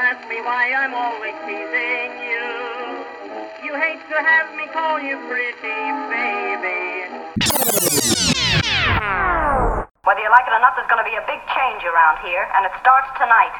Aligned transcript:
ask 0.00 0.26
me 0.30 0.40
why 0.40 0.72
I'm 0.72 0.94
always 0.94 1.36
teasing 1.44 2.16
you. 2.24 2.48
You 3.60 3.76
hate 3.76 4.00
to 4.08 4.16
have 4.16 4.48
me 4.56 4.64
call 4.72 4.98
you 4.98 5.20
pretty 5.28 5.92
baby. 6.08 7.04
Whether 10.02 10.22
you 10.24 10.30
like 10.32 10.46
it 10.48 10.56
or 10.56 10.60
not, 10.64 10.72
there's 10.74 10.88
going 10.88 11.04
to 11.04 11.10
be 11.10 11.16
a 11.20 11.24
big 11.28 11.44
change 11.52 11.84
around 11.84 12.16
here, 12.24 12.48
and 12.56 12.64
it 12.64 12.72
starts 12.80 13.12
tonight. 13.20 13.52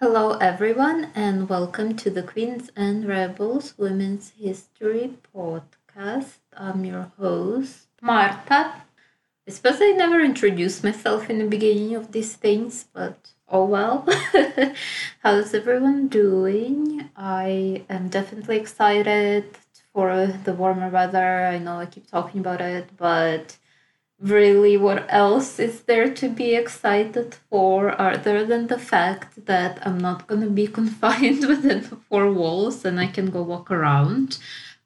Hello, 0.00 0.38
everyone, 0.38 1.10
and 1.14 1.50
welcome 1.50 1.96
to 1.96 2.08
the 2.08 2.22
Queens 2.22 2.70
and 2.76 3.06
Rebels 3.06 3.74
Women's 3.76 4.32
History 4.38 5.18
Podcast. 5.34 6.38
I'm 6.56 6.82
your 6.86 7.12
host, 7.18 7.88
Marta. 8.00 8.85
I 9.48 9.52
suppose 9.52 9.80
I 9.80 9.92
never 9.92 10.20
introduced 10.20 10.82
myself 10.82 11.30
in 11.30 11.38
the 11.38 11.46
beginning 11.46 11.94
of 11.94 12.10
these 12.10 12.34
things, 12.34 12.86
but 12.92 13.16
oh 13.48 13.64
well. 13.64 14.04
How's 15.22 15.54
everyone 15.54 16.08
doing? 16.08 17.08
I 17.16 17.84
am 17.88 18.08
definitely 18.08 18.56
excited 18.56 19.56
for 19.92 20.26
the 20.26 20.52
warmer 20.52 20.88
weather. 20.88 21.46
I 21.46 21.58
know 21.58 21.78
I 21.78 21.86
keep 21.86 22.10
talking 22.10 22.40
about 22.40 22.60
it, 22.60 22.88
but 22.96 23.56
really, 24.18 24.76
what 24.76 25.06
else 25.08 25.60
is 25.60 25.82
there 25.82 26.12
to 26.14 26.28
be 26.28 26.56
excited 26.56 27.36
for 27.48 28.00
other 28.00 28.44
than 28.44 28.66
the 28.66 28.80
fact 28.80 29.46
that 29.46 29.78
I'm 29.86 29.98
not 29.98 30.26
going 30.26 30.40
to 30.40 30.50
be 30.50 30.66
confined 30.80 31.46
within 31.46 31.82
the 31.82 31.96
four 32.08 32.32
walls 32.32 32.84
and 32.84 32.98
I 32.98 33.06
can 33.06 33.30
go 33.30 33.42
walk 33.42 33.70
around? 33.70 34.38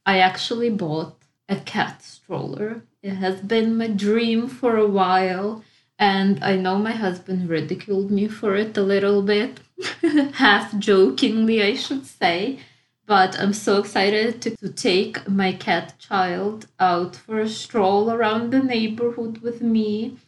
I 0.05 0.19
actually 0.19 0.69
bought 0.69 1.20
a 1.51 1.57
cat 1.57 2.03
stroller 2.03 2.83
it 3.03 3.15
has 3.15 3.41
been 3.41 3.79
my 3.79 3.87
dream 3.89 4.47
for 4.47 4.77
a 4.77 4.87
while, 4.87 5.65
and 5.99 6.43
I 6.45 6.57
know 6.57 6.77
my 6.77 6.93
husband 6.93 7.49
ridiculed 7.49 8.11
me 8.11 8.29
for 8.29 8.55
it 8.57 8.77
a 8.77 8.83
little 8.83 9.23
bit, 9.23 9.61
half 10.35 10.79
jokingly, 10.79 11.63
I 11.63 11.75
should 11.77 12.05
say. 12.05 12.61
But 13.07 13.41
I'm 13.41 13.55
so 13.55 13.79
excited 13.79 14.43
to, 14.43 14.57
to 14.57 14.69
take 14.69 15.27
my 15.27 15.53
cat 15.53 15.95
child 15.99 16.67
out 16.79 17.17
for 17.17 17.41
a 17.41 17.49
stroll 17.49 18.11
around 18.11 18.51
the 18.51 18.63
neighborhood 18.63 19.39
with 19.39 19.63
me. 19.63 20.19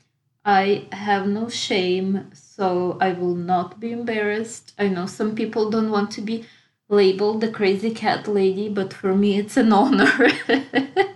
I 0.44 0.86
have 0.92 1.28
no 1.28 1.48
shame, 1.50 2.30
so 2.32 2.96
I 3.00 3.12
will 3.12 3.36
not 3.36 3.78
be 3.78 3.92
embarrassed. 3.92 4.72
I 4.78 4.88
know 4.88 5.06
some 5.06 5.36
people 5.36 5.70
don't 5.70 5.90
want 5.90 6.10
to 6.12 6.22
be 6.22 6.46
labeled 6.88 7.42
the 7.42 7.50
crazy 7.50 7.90
cat 7.92 8.26
lady, 8.26 8.68
but 8.70 8.94
for 8.94 9.14
me, 9.14 9.38
it's 9.38 9.58
an 9.58 9.72
honor. 9.72 10.30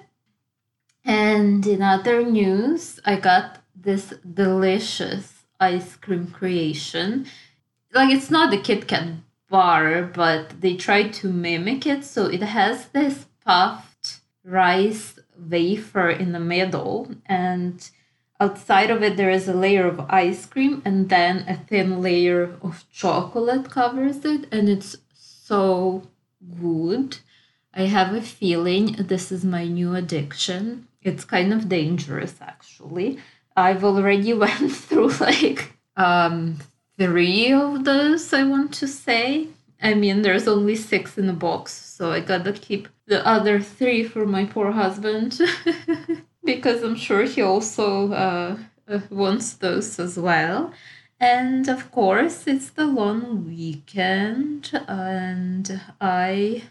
And 1.36 1.66
in 1.66 1.82
other 1.82 2.22
news, 2.22 2.98
I 3.04 3.16
got 3.16 3.58
this 3.74 4.14
delicious 4.42 5.44
ice 5.60 5.94
cream 5.94 6.28
creation. 6.28 7.26
Like 7.92 8.10
it's 8.10 8.30
not 8.30 8.50
the 8.50 8.56
Kit 8.56 8.88
Kat 8.88 9.08
bar, 9.50 10.02
but 10.04 10.62
they 10.62 10.76
tried 10.76 11.12
to 11.20 11.28
mimic 11.28 11.86
it. 11.86 12.06
So 12.06 12.24
it 12.24 12.40
has 12.40 12.88
this 12.88 13.26
puffed 13.44 14.20
rice 14.44 15.18
wafer 15.38 16.08
in 16.08 16.32
the 16.32 16.40
middle, 16.40 17.14
and 17.26 17.86
outside 18.40 18.90
of 18.90 19.02
it, 19.02 19.18
there 19.18 19.28
is 19.38 19.46
a 19.46 19.52
layer 19.52 19.86
of 19.86 20.08
ice 20.08 20.46
cream, 20.46 20.80
and 20.86 21.10
then 21.10 21.44
a 21.46 21.56
thin 21.68 22.00
layer 22.00 22.56
of 22.62 22.86
chocolate 22.90 23.68
covers 23.68 24.24
it, 24.24 24.48
and 24.50 24.70
it's 24.70 24.96
so 25.12 26.08
good. 26.58 27.18
I 27.74 27.82
have 27.82 28.14
a 28.14 28.22
feeling 28.22 28.92
this 28.92 29.30
is 29.30 29.44
my 29.44 29.66
new 29.66 29.94
addiction 29.94 30.88
it's 31.06 31.24
kind 31.24 31.52
of 31.52 31.68
dangerous 31.68 32.34
actually. 32.40 33.18
I've 33.56 33.84
already 33.84 34.32
went 34.44 34.72
through 34.72 35.12
like 35.28 35.72
um 35.96 36.58
three 36.98 37.52
of 37.52 37.84
those 37.84 38.32
i 38.32 38.42
want 38.42 38.72
to 38.74 38.88
say. 38.88 39.48
I 39.80 39.94
mean 39.94 40.22
there's 40.22 40.48
only 40.48 40.76
six 40.76 41.18
in 41.18 41.26
the 41.26 41.32
box 41.48 41.72
so 41.72 42.10
i 42.10 42.20
gotta 42.20 42.52
keep 42.52 42.88
the 43.06 43.26
other 43.26 43.60
three 43.60 44.02
for 44.04 44.26
my 44.26 44.44
poor 44.46 44.72
husband 44.72 45.38
because 46.44 46.82
i'm 46.82 46.96
sure 46.96 47.24
he 47.24 47.40
also 47.42 48.12
uh, 48.12 48.56
uh, 48.88 49.00
wants 49.10 49.54
those 49.54 49.98
as 49.98 50.18
well. 50.18 50.72
And 51.18 51.68
of 51.68 51.90
course 51.92 52.46
it's 52.46 52.70
the 52.70 52.86
long 52.86 53.46
weekend 53.46 54.70
and 54.86 55.80
i 56.00 56.62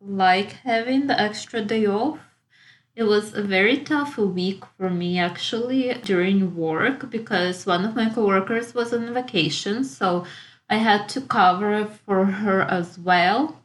like 0.00 0.52
having 0.70 1.08
the 1.08 1.20
extra 1.20 1.60
day 1.62 1.84
off 1.86 2.20
it 2.98 3.04
was 3.04 3.32
a 3.32 3.42
very 3.42 3.78
tough 3.78 4.18
week 4.18 4.64
for 4.76 4.90
me 4.90 5.20
actually 5.20 5.94
during 6.02 6.56
work 6.56 7.08
because 7.10 7.64
one 7.64 7.84
of 7.84 7.94
my 7.94 8.08
coworkers 8.10 8.74
was 8.74 8.92
on 8.92 9.14
vacation, 9.14 9.84
so 9.84 10.26
I 10.68 10.78
had 10.78 11.08
to 11.10 11.20
cover 11.20 11.84
for 11.84 12.24
her 12.24 12.62
as 12.62 12.98
well. 12.98 13.62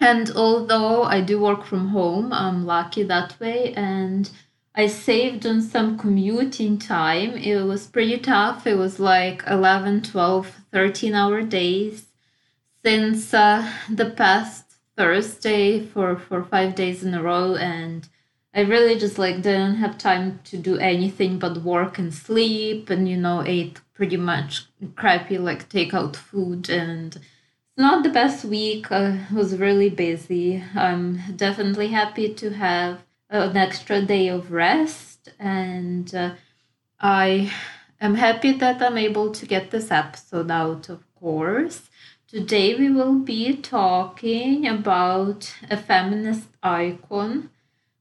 And 0.00 0.32
although 0.32 1.04
I 1.04 1.20
do 1.20 1.38
work 1.38 1.64
from 1.64 1.90
home, 1.90 2.32
I'm 2.32 2.66
lucky 2.66 3.04
that 3.04 3.38
way 3.38 3.72
and 3.74 4.28
I 4.74 4.88
saved 4.88 5.46
on 5.46 5.62
some 5.62 5.96
commuting 5.96 6.76
time. 6.76 7.36
It 7.36 7.62
was 7.62 7.86
pretty 7.86 8.18
tough. 8.18 8.66
It 8.66 8.74
was 8.74 8.98
like 8.98 9.44
11, 9.46 10.02
12, 10.02 10.56
13 10.72 11.14
hour 11.14 11.42
days 11.42 12.06
since 12.84 13.32
uh, 13.32 13.70
the 13.88 14.10
past 14.10 14.64
Thursday 14.96 15.86
for, 15.86 16.16
for 16.16 16.42
five 16.42 16.74
days 16.74 17.04
in 17.04 17.14
a 17.14 17.22
row 17.22 17.54
and 17.54 18.08
I 18.56 18.60
really 18.60 18.98
just 18.98 19.18
like 19.18 19.42
didn't 19.42 19.76
have 19.76 19.98
time 19.98 20.40
to 20.44 20.56
do 20.56 20.78
anything 20.78 21.38
but 21.38 21.58
work 21.58 21.98
and 21.98 22.12
sleep 22.12 22.88
and 22.88 23.06
you 23.06 23.18
know 23.18 23.42
ate 23.44 23.82
pretty 23.92 24.16
much 24.16 24.64
crappy 24.94 25.36
like 25.36 25.68
takeout 25.68 26.16
food 26.16 26.70
and 26.70 27.16
it's 27.16 27.76
not 27.76 28.02
the 28.02 28.08
best 28.08 28.46
week. 28.46 28.90
I 28.90 29.26
was 29.30 29.58
really 29.58 29.90
busy. 29.90 30.64
I'm 30.74 31.36
definitely 31.36 31.88
happy 31.88 32.32
to 32.32 32.50
have 32.54 33.04
an 33.28 33.58
extra 33.58 34.00
day 34.00 34.28
of 34.28 34.50
rest 34.50 35.28
and 35.38 36.14
uh, 36.14 36.36
I 36.98 37.52
am 38.00 38.14
happy 38.14 38.52
that 38.52 38.80
I'm 38.80 38.96
able 38.96 39.32
to 39.32 39.44
get 39.44 39.70
this 39.70 39.90
episode 39.90 40.50
out 40.50 40.88
of 40.88 41.04
course. 41.14 41.90
Today 42.26 42.74
we 42.74 42.88
will 42.88 43.18
be 43.18 43.54
talking 43.54 44.66
about 44.66 45.52
a 45.70 45.76
feminist 45.76 46.48
icon 46.62 47.50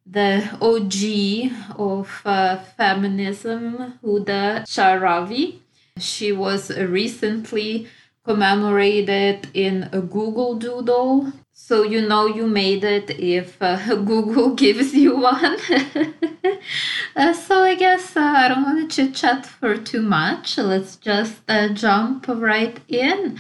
the 0.06 0.48
OG 0.62 1.78
of 1.80 2.22
uh, 2.26 2.58
feminism, 2.78 4.00
Huda 4.04 4.64
Sha'arawi. 4.68 5.60
She 5.98 6.32
was 6.32 6.70
recently 6.78 7.88
commemorated 8.24 9.50
in 9.54 9.90
a 9.92 10.02
Google 10.02 10.56
Doodle. 10.56 11.32
So 11.54 11.84
you 11.84 12.02
know 12.02 12.28
you 12.28 12.48
made 12.48 12.84
it 12.84 13.10
if 13.12 13.58
uh, 13.62 13.96
Google 13.96 14.56
gives 14.56 14.94
you 14.94 15.18
one. 15.18 15.58
uh, 17.16 17.34
so 17.34 17.64
I 17.64 17.76
guess 17.76 18.16
uh, 18.16 18.22
I 18.22 18.48
don't 18.50 18.64
want 18.64 18.92
to 18.92 18.96
chit 18.96 19.16
chat 19.16 19.46
for 19.46 19.78
too 19.78 20.02
much. 20.02 20.58
Let's 20.58 20.98
just 20.98 21.38
uh, 21.48 21.70
jump 21.70 22.26
right 22.28 22.78
in. 22.88 23.40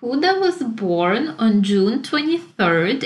Huda 0.00 0.40
was 0.40 0.62
born 0.62 1.28
on 1.38 1.62
June 1.62 2.02
23, 2.02 2.98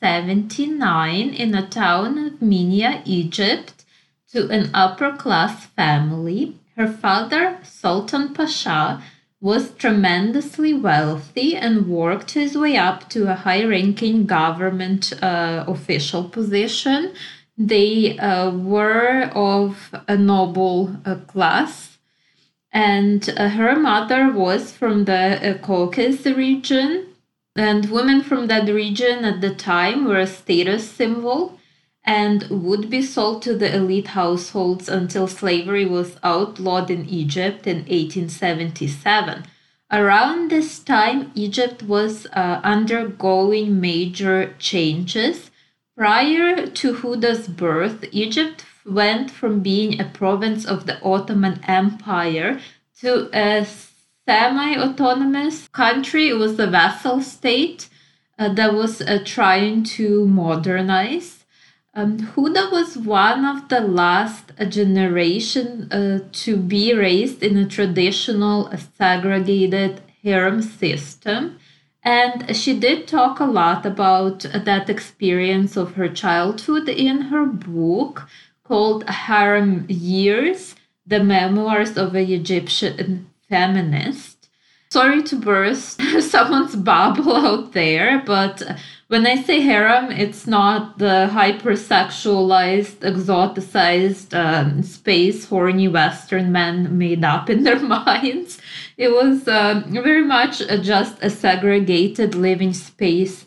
1879, 0.00 1.34
in 1.34 1.54
a 1.54 1.66
town 1.66 2.18
of 2.18 2.32
Minya, 2.40 3.02
Egypt, 3.04 3.84
to 4.32 4.48
an 4.48 4.70
upper 4.72 5.12
class 5.12 5.66
family. 5.66 6.56
Her 6.76 6.88
father, 6.90 7.58
Sultan 7.62 8.32
Pasha, 8.34 9.02
was 9.40 9.72
tremendously 9.72 10.74
wealthy 10.74 11.56
and 11.56 11.88
worked 11.88 12.32
his 12.32 12.56
way 12.56 12.76
up 12.76 13.08
to 13.10 13.30
a 13.30 13.34
high 13.34 13.64
ranking 13.64 14.26
government 14.26 15.12
uh, 15.22 15.64
official 15.66 16.24
position. 16.24 17.14
They 17.56 18.18
uh, 18.18 18.50
were 18.50 19.30
of 19.34 19.94
a 20.08 20.16
noble 20.16 20.96
uh, 21.04 21.16
class 21.26 21.90
and 22.72 23.28
uh, 23.36 23.48
her 23.48 23.76
mother 23.76 24.30
was 24.30 24.72
from 24.72 25.04
the 25.04 25.54
uh, 25.54 25.58
Caucasus 25.58 26.36
region. 26.36 27.06
And 27.60 27.90
women 27.90 28.22
from 28.22 28.46
that 28.46 28.70
region 28.70 29.22
at 29.22 29.42
the 29.42 29.54
time 29.54 30.06
were 30.06 30.20
a 30.20 30.26
status 30.26 30.90
symbol 30.90 31.58
and 32.02 32.48
would 32.48 32.88
be 32.88 33.02
sold 33.02 33.42
to 33.42 33.54
the 33.54 33.76
elite 33.76 34.06
households 34.06 34.88
until 34.88 35.28
slavery 35.28 35.84
was 35.84 36.16
outlawed 36.22 36.90
in 36.90 37.06
Egypt 37.06 37.66
in 37.66 37.80
1877. 37.80 39.44
Around 39.92 40.50
this 40.50 40.78
time, 40.78 41.32
Egypt 41.34 41.82
was 41.82 42.26
uh, 42.32 42.62
undergoing 42.64 43.78
major 43.78 44.54
changes. 44.58 45.50
Prior 45.94 46.66
to 46.66 46.94
Huda's 46.94 47.46
birth, 47.46 48.06
Egypt 48.10 48.64
went 48.86 49.30
from 49.30 49.60
being 49.60 50.00
a 50.00 50.06
province 50.08 50.64
of 50.64 50.86
the 50.86 50.98
Ottoman 51.02 51.60
Empire 51.68 52.58
to 53.02 53.28
a 53.34 53.66
semi 54.26 54.76
autonomous 54.76 55.68
country. 55.68 56.28
It 56.28 56.34
was 56.34 56.58
a 56.58 56.66
vassal 56.66 57.20
state 57.22 57.88
uh, 58.38 58.52
that 58.54 58.74
was 58.74 59.00
uh, 59.00 59.20
trying 59.24 59.84
to 59.84 60.26
modernize. 60.26 61.44
Um, 61.92 62.18
Huda 62.18 62.70
was 62.70 62.96
one 62.96 63.44
of 63.44 63.68
the 63.68 63.80
last 63.80 64.52
generation 64.68 65.90
uh, 65.90 66.20
to 66.44 66.56
be 66.56 66.94
raised 66.94 67.42
in 67.42 67.56
a 67.56 67.66
traditional 67.66 68.72
segregated 68.96 70.00
harem 70.22 70.62
system. 70.62 71.58
And 72.02 72.56
she 72.56 72.78
did 72.78 73.08
talk 73.08 73.40
a 73.40 73.44
lot 73.44 73.84
about 73.84 74.40
that 74.54 74.88
experience 74.88 75.76
of 75.76 75.94
her 75.94 76.08
childhood 76.08 76.88
in 76.88 77.22
her 77.22 77.44
book 77.44 78.28
called 78.64 79.08
Harem 79.08 79.84
Years 79.88 80.76
The 81.06 81.22
Memoirs 81.22 81.98
of 81.98 82.14
an 82.14 82.30
Egyptian 82.30 83.29
Feminist. 83.50 84.48
Sorry 84.90 85.22
to 85.24 85.36
burst 85.36 86.00
someone's 86.20 86.76
bubble 86.76 87.36
out 87.36 87.72
there, 87.72 88.22
but 88.24 88.62
when 89.08 89.26
I 89.26 89.42
say 89.42 89.60
harem, 89.60 90.12
it's 90.12 90.46
not 90.46 90.98
the 90.98 91.28
hypersexualized, 91.32 92.98
exoticized 92.98 94.34
um, 94.34 94.84
space 94.84 95.46
horny 95.46 95.88
Western 95.88 96.52
men 96.52 96.96
made 96.96 97.24
up 97.24 97.50
in 97.50 97.64
their 97.64 97.80
minds. 97.98 98.60
It 98.96 99.10
was 99.10 99.48
uh, 99.48 99.82
very 99.88 100.22
much 100.22 100.62
uh, 100.62 100.78
just 100.78 101.22
a 101.22 101.30
segregated 101.30 102.36
living 102.36 102.72
space 102.72 103.46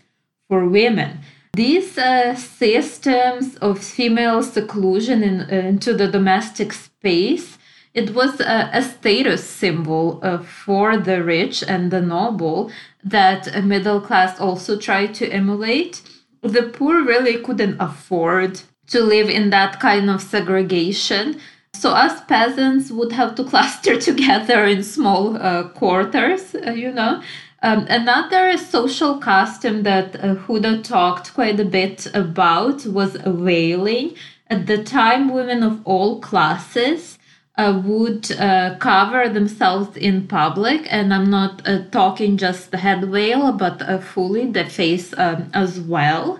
for 0.49 0.65
women. 0.65 1.19
These 1.53 1.97
uh, 1.97 2.35
systems 2.35 3.55
of 3.57 3.79
female 3.79 4.43
seclusion 4.43 5.23
in, 5.23 5.41
into 5.49 5.93
the 5.93 6.09
domestic 6.09 6.73
space 6.73 7.57
it 7.93 8.15
was 8.15 8.39
a, 8.39 8.69
a 8.73 8.81
status 8.81 9.47
symbol 9.47 10.19
uh, 10.23 10.39
for 10.39 10.97
the 10.97 11.23
rich 11.23 11.63
and 11.67 11.91
the 11.91 12.01
noble 12.01 12.71
that 13.03 13.55
a 13.55 13.61
middle 13.61 14.01
class 14.01 14.39
also 14.39 14.77
tried 14.77 15.13
to 15.15 15.29
emulate. 15.29 16.01
The 16.41 16.63
poor 16.63 17.03
really 17.03 17.41
couldn't 17.41 17.79
afford 17.79 18.61
to 18.87 19.01
live 19.01 19.29
in 19.29 19.51
that 19.51 19.79
kind 19.79 20.09
of 20.09 20.21
segregation. 20.21 21.39
So 21.73 21.91
us 21.91 22.23
peasants 22.25 22.91
would 22.91 23.11
have 23.11 23.35
to 23.35 23.43
cluster 23.51 23.99
together 23.99 24.65
in 24.65 24.83
small 24.83 25.37
uh, 25.37 25.69
quarters, 25.69 26.55
uh, 26.55 26.71
you 26.71 26.91
know. 26.91 27.21
Um, 27.61 27.85
another 27.89 28.57
social 28.57 29.19
custom 29.19 29.83
that 29.83 30.15
uh, 30.17 30.35
Huda 30.35 30.83
talked 30.83 31.33
quite 31.33 31.59
a 31.59 31.65
bit 31.65 32.07
about 32.13 32.85
was 32.85 33.15
veiling. 33.25 34.15
At 34.49 34.67
the 34.67 34.83
time, 34.83 35.33
women 35.33 35.63
of 35.63 35.79
all 35.85 36.19
classes 36.19 37.17
uh, 37.55 37.81
would 37.85 38.31
uh, 38.31 38.75
cover 38.79 39.29
themselves 39.29 39.95
in 39.95 40.27
public, 40.27 40.87
and 40.89 41.13
I'm 41.13 41.29
not 41.29 41.61
uh, 41.67 41.83
talking 41.91 42.37
just 42.37 42.71
the 42.71 42.77
head 42.77 43.03
veil, 43.05 43.51
but 43.51 43.81
uh, 43.81 43.99
fully 43.99 44.49
the 44.49 44.65
face 44.65 45.13
um, 45.17 45.51
as 45.53 45.79
well. 45.79 46.39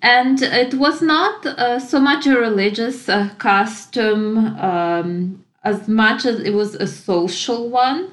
And 0.00 0.40
it 0.42 0.74
was 0.74 1.02
not 1.02 1.44
uh, 1.44 1.78
so 1.78 2.00
much 2.00 2.26
a 2.26 2.38
religious 2.38 3.08
uh, 3.08 3.30
custom 3.38 4.38
um, 4.58 5.44
as 5.62 5.88
much 5.88 6.24
as 6.24 6.40
it 6.40 6.54
was 6.54 6.74
a 6.74 6.86
social 6.86 7.68
one, 7.68 8.10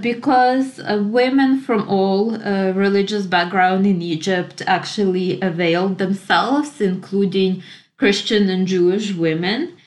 because 0.00 0.78
women 0.86 1.60
from 1.60 1.88
all 1.88 2.30
religious 2.72 3.24
background 3.26 3.86
in 3.86 4.02
Egypt 4.02 4.62
actually 4.66 5.40
availed 5.40 5.96
themselves, 5.96 6.80
including 6.80 7.62
Christian 7.96 8.50
and 8.50 8.66
Jewish 8.66 9.14
women. 9.14 9.77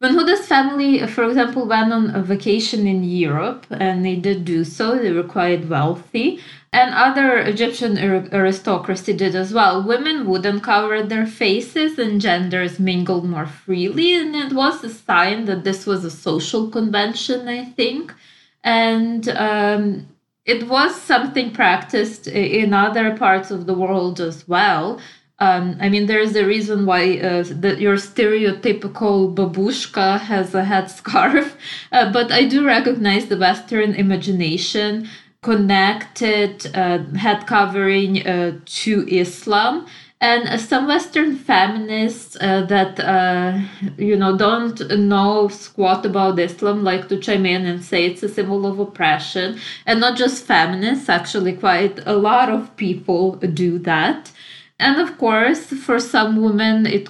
When 0.00 0.14
Huda's 0.14 0.46
family, 0.46 1.04
for 1.08 1.24
example, 1.24 1.66
went 1.66 1.92
on 1.92 2.14
a 2.14 2.22
vacation 2.22 2.86
in 2.86 3.02
Europe, 3.02 3.66
and 3.68 4.04
they 4.04 4.14
did 4.14 4.44
do 4.44 4.62
so, 4.62 4.96
they 4.96 5.10
were 5.10 5.24
quite 5.24 5.68
wealthy, 5.68 6.40
and 6.72 6.94
other 6.94 7.38
Egyptian 7.38 7.98
aristocracy 7.98 9.12
did 9.12 9.34
as 9.34 9.52
well. 9.52 9.82
Women 9.82 10.28
would 10.28 10.46
uncover 10.46 11.02
their 11.02 11.26
faces, 11.26 11.98
and 11.98 12.20
genders 12.20 12.78
mingled 12.78 13.28
more 13.28 13.46
freely, 13.46 14.14
and 14.14 14.36
it 14.36 14.52
was 14.52 14.84
a 14.84 14.88
sign 14.88 15.46
that 15.46 15.64
this 15.64 15.84
was 15.84 16.04
a 16.04 16.12
social 16.12 16.70
convention, 16.70 17.48
I 17.48 17.64
think. 17.64 18.14
And 18.62 19.28
um, 19.30 20.06
it 20.44 20.68
was 20.68 20.94
something 20.94 21.52
practiced 21.52 22.28
in 22.28 22.72
other 22.72 23.16
parts 23.16 23.50
of 23.50 23.66
the 23.66 23.74
world 23.74 24.20
as 24.20 24.46
well. 24.46 25.00
Um, 25.40 25.76
I 25.80 25.88
mean, 25.88 26.06
there's 26.06 26.34
a 26.34 26.44
reason 26.44 26.84
why 26.84 27.18
uh, 27.18 27.44
the, 27.44 27.76
your 27.78 27.96
stereotypical 27.96 29.32
babushka 29.34 30.18
has 30.18 30.54
a 30.54 30.64
headscarf, 30.64 31.52
uh, 31.92 32.12
but 32.12 32.32
I 32.32 32.44
do 32.44 32.66
recognize 32.66 33.26
the 33.26 33.36
Western 33.38 33.94
imagination 33.94 35.08
connected 35.42 36.66
uh, 36.74 37.04
head 37.14 37.46
covering 37.46 38.26
uh, 38.26 38.58
to 38.64 39.06
Islam. 39.08 39.86
And 40.20 40.60
some 40.60 40.88
Western 40.88 41.36
feminists 41.36 42.36
uh, 42.40 42.62
that 42.62 42.98
uh, 42.98 43.60
you 43.96 44.16
know 44.16 44.36
don't 44.36 44.80
know 44.98 45.46
squat 45.46 46.04
about 46.04 46.40
Islam 46.40 46.82
like 46.82 47.08
to 47.10 47.18
chime 47.20 47.46
in 47.46 47.64
and 47.66 47.84
say 47.84 48.06
it's 48.06 48.24
a 48.24 48.28
symbol 48.28 48.66
of 48.66 48.80
oppression, 48.80 49.60
and 49.86 50.00
not 50.00 50.18
just 50.18 50.44
feminists. 50.44 51.08
Actually, 51.08 51.52
quite 51.52 52.00
a 52.04 52.16
lot 52.16 52.50
of 52.50 52.76
people 52.76 53.36
do 53.36 53.78
that. 53.78 54.32
And 54.78 55.00
of 55.00 55.18
course, 55.18 55.66
for 55.66 55.98
some 55.98 56.42
women, 56.42 56.86
it 56.86 57.08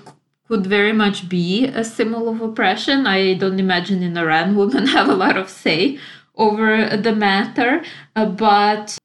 could 0.48 0.66
very 0.66 0.92
much 0.92 1.28
be 1.28 1.66
a 1.66 1.84
symbol 1.84 2.28
of 2.28 2.40
oppression. 2.40 3.06
I 3.06 3.34
don't 3.34 3.60
imagine 3.60 4.02
in 4.02 4.16
Iran 4.16 4.56
women 4.56 4.86
have 4.96 5.08
a 5.08 5.14
lot 5.14 5.36
of 5.36 5.48
say 5.48 5.98
over 6.34 6.96
the 6.96 7.14
matter. 7.14 7.82
Uh, 8.16 8.26
but 8.26 8.96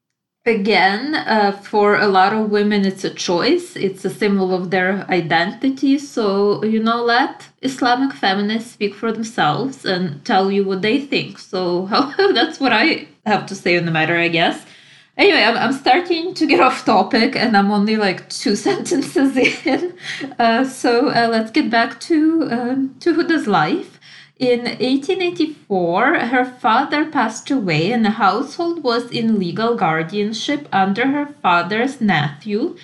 again, 0.46 1.16
uh, 1.16 1.52
for 1.52 1.96
a 1.96 2.08
lot 2.08 2.34
of 2.34 2.50
women, 2.52 2.86
it's 2.86 3.04
a 3.04 3.10
choice, 3.10 3.76
it's 3.76 4.06
a 4.06 4.10
symbol 4.10 4.54
of 4.54 4.72
their 4.72 5.06
identity. 5.10 5.98
So, 5.98 6.64
you 6.64 6.82
know, 6.82 7.04
let 7.04 7.50
Islamic 7.62 8.16
feminists 8.16 8.72
speak 8.72 8.94
for 8.96 9.12
themselves 9.12 9.86
and 9.86 10.24
tell 10.24 10.52
you 10.52 10.64
what 10.64 10.82
they 10.82 11.02
think. 11.02 11.40
So, 11.40 11.88
that's 12.34 12.60
what 12.60 12.72
I 12.72 13.08
have 13.26 13.46
to 13.48 13.56
say 13.56 13.78
on 13.78 13.86
the 13.86 13.92
matter, 13.92 14.18
I 14.18 14.28
guess. 14.30 14.66
Anyway, 15.16 15.44
I'm, 15.44 15.56
I'm 15.56 15.74
starting 15.74 16.34
to 16.34 16.48
get 16.48 16.60
off 16.60 16.86
topic 16.86 17.36
and 17.36 17.56
I'm 17.56 17.72
only 17.72 17.98
like 17.98 18.30
two 18.30 18.56
sentences 18.68 19.38
in. 19.38 19.96
Uh, 20.40 20.64
so 20.66 21.10
uh, 21.10 21.28
let's 21.30 21.52
get 21.52 21.70
back 21.70 22.00
to, 22.02 22.48
um, 22.50 22.96
to 23.00 23.14
Huda's 23.14 23.48
life. 23.48 24.00
In 24.40 24.62
1884, 24.62 26.16
her 26.20 26.44
father 26.44 27.06
passed 27.06 27.52
away 27.52 27.92
and 27.92 28.04
the 28.04 28.12
household 28.12 28.84
was 28.84 29.12
in 29.12 29.40
legal 29.40 29.76
guardianship 29.76 30.68
under 30.72 31.08
her 31.08 31.28
father's 31.42 32.02
nephew 32.02 32.76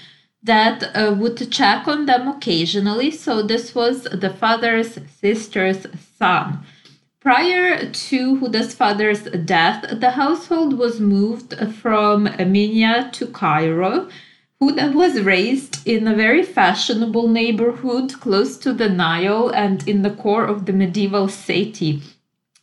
that 0.43 0.83
uh, 0.95 1.13
would 1.17 1.51
check 1.51 1.87
on 1.87 2.05
them 2.05 2.27
occasionally. 2.27 3.09
So 3.11 3.41
this 3.41 3.73
was 3.73 4.03
the 4.03 4.29
father's 4.29 4.99
sister's 5.19 5.87
son. 6.17 6.59
Prior 7.29 7.85
to 7.85 8.37
Huda's 8.37 8.73
father's 8.73 9.21
death, 9.21 9.85
the 9.99 10.09
household 10.09 10.79
was 10.79 10.99
moved 10.99 11.53
from 11.75 12.25
Minya 12.25 13.12
to 13.12 13.27
Cairo. 13.27 14.09
Huda 14.59 14.95
was 14.95 15.21
raised 15.21 15.88
in 15.88 16.07
a 16.07 16.15
very 16.15 16.41
fashionable 16.41 17.27
neighborhood 17.27 18.19
close 18.19 18.57
to 18.57 18.74
the 18.74 18.89
Nile 18.89 19.50
and 19.50 19.88
in 19.88 20.01
the 20.01 20.09
core 20.09 20.45
of 20.45 20.65
the 20.65 20.74
medieval 20.74 21.27
city. 21.27 22.01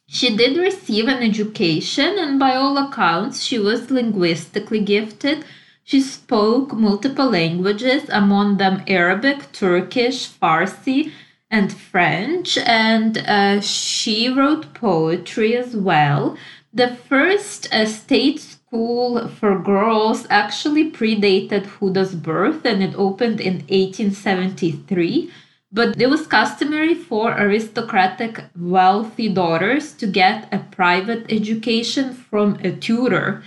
She 0.08 0.36
did 0.36 0.56
receive 0.56 1.06
an 1.06 1.22
education, 1.22 2.18
and 2.18 2.36
by 2.36 2.56
all 2.56 2.76
accounts, 2.76 3.44
she 3.44 3.60
was 3.60 3.92
linguistically 3.92 4.80
gifted. 4.80 5.44
She 5.84 6.00
spoke 6.00 6.72
multiple 6.72 7.30
languages, 7.30 8.08
among 8.08 8.56
them 8.56 8.82
Arabic, 8.88 9.52
Turkish, 9.52 10.28
Farsi, 10.28 11.12
and 11.50 11.72
French, 11.72 12.58
and 12.58 13.18
uh, 13.18 13.60
she 13.60 14.28
wrote 14.28 14.74
poetry 14.74 15.56
as 15.56 15.76
well. 15.76 16.36
The 16.72 16.94
first 16.94 17.72
uh, 17.72 17.86
state 17.86 18.40
school 18.40 19.28
for 19.28 19.58
girls 19.58 20.26
actually 20.28 20.90
predated 20.90 21.78
Huda's 21.78 22.14
birth 22.14 22.64
and 22.64 22.82
it 22.82 22.94
opened 22.96 23.40
in 23.40 23.60
1873. 23.68 25.30
But 25.72 26.00
it 26.00 26.08
was 26.08 26.26
customary 26.26 26.94
for 26.94 27.32
aristocratic, 27.32 28.44
wealthy 28.58 29.28
daughters 29.28 29.92
to 29.94 30.06
get 30.06 30.52
a 30.52 30.58
private 30.58 31.30
education 31.30 32.14
from 32.14 32.56
a 32.62 32.72
tutor 32.72 33.42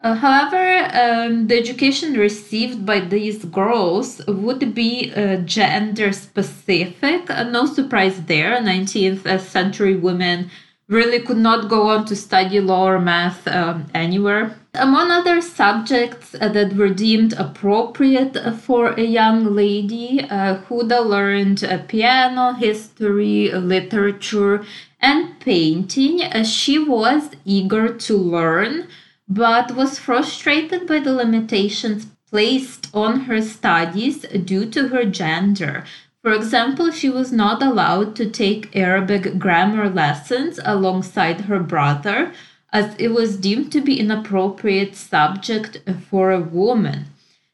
uh, 0.00 0.14
however, 0.14 0.88
um, 0.92 1.48
the 1.48 1.58
education 1.58 2.14
received 2.14 2.86
by 2.86 3.00
these 3.00 3.44
girls 3.44 4.20
would 4.28 4.72
be 4.72 5.12
uh, 5.12 5.36
gender 5.38 6.12
specific. 6.12 7.28
Uh, 7.28 7.42
no 7.42 7.66
surprise 7.66 8.22
there. 8.26 8.56
19th 8.60 9.40
century 9.40 9.96
women 9.96 10.50
really 10.86 11.20
could 11.20 11.36
not 11.36 11.68
go 11.68 11.88
on 11.88 12.06
to 12.06 12.14
study 12.14 12.60
law 12.60 12.88
or 12.88 13.00
math 13.00 13.46
um, 13.48 13.86
anywhere. 13.92 14.56
Among 14.74 15.10
other 15.10 15.40
subjects 15.40 16.34
uh, 16.40 16.48
that 16.48 16.74
were 16.74 16.88
deemed 16.88 17.32
appropriate 17.32 18.38
for 18.60 18.92
a 18.92 19.02
young 19.02 19.56
lady, 19.56 20.20
uh, 20.20 20.62
Huda 20.68 21.04
learned 21.04 21.64
uh, 21.64 21.78
piano, 21.88 22.52
history, 22.52 23.50
literature, 23.50 24.64
and 25.00 25.38
painting. 25.40 26.20
she 26.44 26.78
was 26.78 27.30
eager 27.44 27.92
to 27.92 28.16
learn 28.16 28.86
but 29.28 29.76
was 29.76 29.98
frustrated 29.98 30.86
by 30.86 30.98
the 30.98 31.12
limitations 31.12 32.06
placed 32.30 32.88
on 32.94 33.20
her 33.20 33.40
studies 33.40 34.22
due 34.22 34.68
to 34.70 34.88
her 34.88 35.04
gender. 35.04 35.84
For 36.22 36.32
example, 36.32 36.90
she 36.90 37.08
was 37.08 37.32
not 37.32 37.62
allowed 37.62 38.16
to 38.16 38.28
take 38.28 38.74
Arabic 38.74 39.38
grammar 39.38 39.88
lessons 39.88 40.58
alongside 40.64 41.42
her 41.42 41.60
brother, 41.60 42.32
as 42.72 42.94
it 42.98 43.08
was 43.08 43.36
deemed 43.36 43.72
to 43.72 43.80
be 43.80 43.98
an 44.00 44.10
appropriate 44.10 44.94
subject 44.94 45.80
for 46.10 46.30
a 46.30 46.40
woman. 46.40 47.06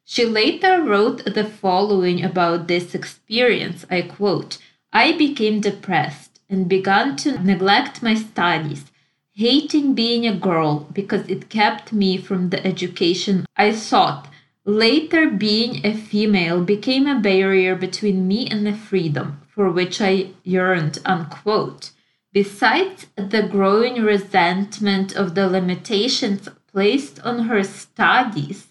She 0.04 0.24
later 0.26 0.82
wrote 0.82 1.24
the 1.24 1.44
following 1.44 2.24
about 2.24 2.68
this 2.68 2.94
experience. 2.94 3.86
I 3.90 4.02
quote, 4.02 4.58
I 4.92 5.12
became 5.12 5.60
depressed 5.60 6.40
and 6.48 6.68
began 6.68 7.16
to 7.16 7.42
neglect 7.42 8.02
my 8.02 8.14
studies, 8.14 8.90
hating 9.36 9.94
being 9.94 10.26
a 10.26 10.36
girl 10.36 10.86
because 10.92 11.28
it 11.28 11.48
kept 11.48 11.92
me 11.92 12.16
from 12.16 12.50
the 12.50 12.64
education 12.64 13.44
I 13.56 13.72
sought. 13.72 14.28
Later, 14.64 15.28
being 15.28 15.84
a 15.84 15.92
female 15.92 16.62
became 16.62 17.06
a 17.06 17.20
barrier 17.20 17.74
between 17.74 18.28
me 18.28 18.46
and 18.46 18.64
the 18.64 18.72
freedom 18.72 19.40
for 19.48 19.70
which 19.70 20.00
I 20.00 20.30
yearned. 20.42 20.98
Unquote. 21.04 21.90
Besides 22.32 23.06
the 23.16 23.42
growing 23.42 24.02
resentment 24.02 25.14
of 25.14 25.34
the 25.34 25.48
limitations 25.48 26.48
placed 26.66 27.20
on 27.20 27.44
her 27.44 27.62
studies 27.62 28.68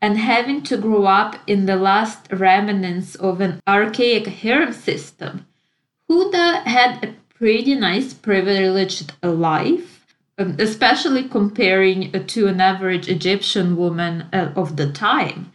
and 0.00 0.18
having 0.18 0.62
to 0.64 0.76
grow 0.76 1.06
up 1.06 1.36
in 1.46 1.66
the 1.66 1.76
last 1.76 2.30
remnants 2.30 3.14
of 3.14 3.40
an 3.40 3.60
archaic 3.66 4.26
harem 4.26 4.72
system, 4.72 5.46
Huda 6.10 6.64
had 6.64 7.04
a 7.04 7.14
pretty 7.34 7.74
nice 7.74 8.12
privileged 8.12 9.12
life, 9.22 9.97
especially 10.38 11.24
comparing 11.24 12.12
to 12.26 12.46
an 12.46 12.60
average 12.60 13.08
Egyptian 13.08 13.76
woman 13.76 14.26
uh, 14.32 14.52
of 14.54 14.76
the 14.76 14.90
time. 14.90 15.52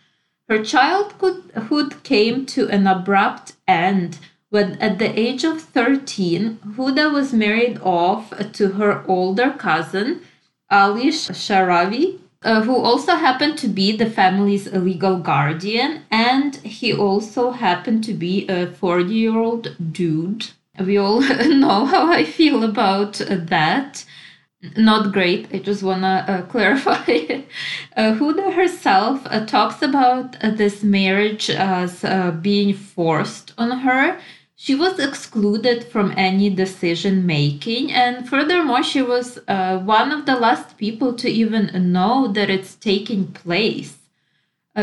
Her 0.50 0.64
childhood 0.64 2.04
came 2.04 2.46
to 2.48 2.68
an 2.70 2.86
abrupt 2.86 3.54
end 3.68 4.20
when 4.54 4.74
at 4.74 5.00
the 5.00 5.20
age 5.20 5.44
of 5.44 5.62
13, 5.62 6.60
Huda 6.78 7.12
was 7.12 7.34
married 7.34 7.80
off 7.82 8.32
to 8.52 8.74
her 8.74 9.04
older 9.08 9.50
cousin, 9.50 10.22
Ali 10.70 11.08
Sharawi, 11.08 12.20
uh, 12.44 12.62
who 12.62 12.76
also 12.76 13.16
happened 13.16 13.58
to 13.58 13.68
be 13.68 13.98
the 13.98 14.08
family's 14.08 14.72
legal 14.72 15.18
guardian, 15.18 16.04
and 16.12 16.58
he 16.58 16.94
also 16.94 17.50
happened 17.50 18.04
to 18.04 18.14
be 18.14 18.48
a 18.48 18.68
40 18.68 19.12
year 19.12 19.36
old 19.36 19.76
dude. 19.92 20.52
We 20.80 20.98
all 20.98 21.22
know 21.48 21.86
how 21.86 22.12
I 22.12 22.24
feel 22.24 22.64
about 22.64 23.14
that. 23.28 24.06
Not 24.78 25.12
great. 25.12 25.50
I 25.54 25.60
just 25.60 25.84
want 25.84 26.04
to 26.04 26.08
uh, 26.08 26.42
clarify. 26.54 27.42
uh, 27.98 28.14
Huda 28.14 28.54
herself 28.54 29.22
uh, 29.26 29.46
talks 29.46 29.82
about 29.82 30.42
uh, 30.42 30.52
this 30.52 30.84
marriage 30.84 31.50
as 31.50 32.04
uh, 32.04 32.32
being 32.32 32.74
forced 32.74 33.54
on 33.58 33.80
her 33.80 34.20
she 34.56 34.76
was 34.76 34.98
excluded 34.98 35.84
from 35.84 36.14
any 36.16 36.50
decision 36.50 37.26
making, 37.26 37.92
and 37.92 38.30
furthermore, 38.30 38.82
she 38.82 39.02
was 39.02 39.38
uh, 39.50 39.80
one 39.80 40.14
of 40.14 40.26
the 40.26 40.38
last 40.38 40.78
people 40.78 41.14
to 41.16 41.30
even 41.30 41.92
know 41.92 42.30
that 42.30 42.50
it's 42.50 42.76
taking 42.76 43.28
place. 43.34 43.98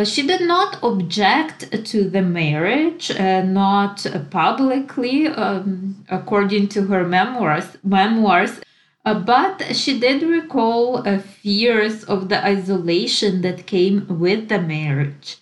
She 0.04 0.26
did 0.26 0.42
not 0.42 0.78
object 0.82 1.72
to 1.86 2.10
the 2.10 2.20
marriage, 2.20 3.10
not 3.18 4.04
publicly, 4.30 5.28
um, 5.28 6.04
according 6.10 6.68
to 6.68 6.82
her 6.88 7.06
memoirs. 7.06 7.78
Memoirs, 7.82 8.60
uh, 9.04 9.14
but 9.14 9.74
she 9.74 9.98
did 9.98 10.22
recall 10.22 11.06
uh, 11.08 11.18
fears 11.18 12.04
of 12.04 12.28
the 12.28 12.44
isolation 12.44 13.40
that 13.42 13.66
came 13.66 14.06
with 14.08 14.48
the 14.48 14.60
marriage. 14.60 15.38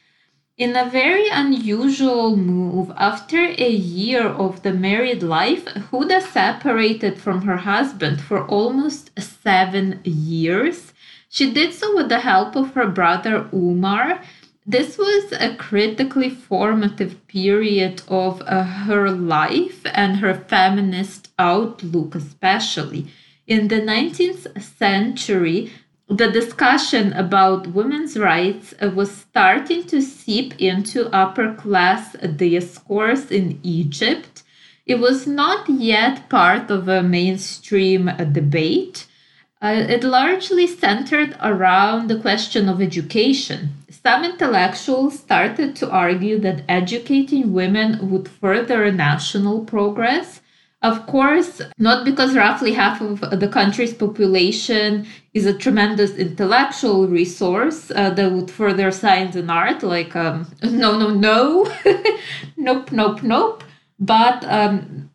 In 0.57 0.75
a 0.75 0.91
very 0.91 1.29
unusual 1.29 2.37
move, 2.37 2.93
after 2.97 3.39
a 3.39 3.71
year 3.71 4.27
of 4.27 4.63
the 4.63 4.73
married 4.73 5.23
life, 5.23 5.65
Huda 5.67 6.21
separated 6.21 7.17
from 7.21 7.43
her 7.43 7.59
husband 7.59 8.21
for 8.21 8.45
almost 8.47 9.11
seven 9.21 10.01
years. 10.03 10.93
She 11.29 11.53
did 11.53 11.75
so 11.75 11.95
with 11.95 12.09
the 12.09 12.21
help 12.21 12.57
of 12.57 12.75
her 12.75 12.89
brother 12.89 13.49
Umar. 13.53 14.21
This 14.67 14.99
was 14.99 15.33
a 15.33 15.55
critically 15.55 16.29
formative 16.29 17.27
period 17.29 18.03
of 18.09 18.43
uh, 18.43 18.65
her 18.65 19.11
life 19.11 19.83
and 19.95 20.17
her 20.17 20.35
feminist 20.35 21.29
outlook, 21.39 22.17
especially. 22.17 23.07
In 23.49 23.69
the 23.69 23.81
19th 23.81 24.61
century, 24.63 25.73
the 26.07 26.31
discussion 26.31 27.15
about 27.15 27.69
women's 27.69 28.19
rights 28.19 28.75
uh, 28.79 28.91
was 28.91 29.11
starting 29.11 29.85
to 29.85 30.03
seep 30.03 30.53
into 30.61 31.09
upper 31.17 31.55
class 31.55 32.13
discourse 32.37 33.31
in 33.31 33.59
Egypt. 33.63 34.43
It 34.85 34.97
was 34.97 35.27
not 35.27 35.67
yet 35.67 36.29
part 36.29 36.71
of 36.71 36.89
a 36.89 37.03
mainstream 37.03 38.07
uh, 38.07 38.25
debate. 38.25 39.07
Uh, 39.63 39.87
it 39.89 40.05
largely 40.05 40.67
centered 40.67 41.35
around 41.43 42.09
the 42.09 42.21
question 42.21 42.69
of 42.69 42.83
education. 42.83 43.71
Some 43.89 44.27
intellectuals 44.27 45.19
started 45.19 45.75
to 45.77 45.91
argue 45.91 46.39
that 46.41 46.65
educating 46.69 47.55
women 47.55 48.11
would 48.11 48.29
further 48.29 48.93
national 48.93 49.65
progress 49.65 50.43
of 50.83 51.07
course, 51.07 51.61
not 51.79 52.05
because 52.05 52.37
roughly 52.37 52.73
half 52.73 53.01
of 53.01 53.21
the 53.41 53.49
country's 53.49 53.93
population 53.93 55.07
is 55.35 55.45
a 55.45 55.53
tremendous 55.53 56.13
intellectual 56.15 57.09
resource 57.09 57.91
uh, 57.91 58.11
that 58.11 58.31
would 58.31 58.51
further 58.51 58.93
science 58.93 59.35
and 59.35 59.51
art, 59.51 59.83
like, 59.83 60.15
um, 60.15 60.47
no, 60.63 60.97
no, 60.97 61.11
no, 61.11 61.73
nope, 62.57 62.93
nope, 62.93 63.23
nope. 63.25 63.65
But 63.99 64.45
um, 64.45 65.11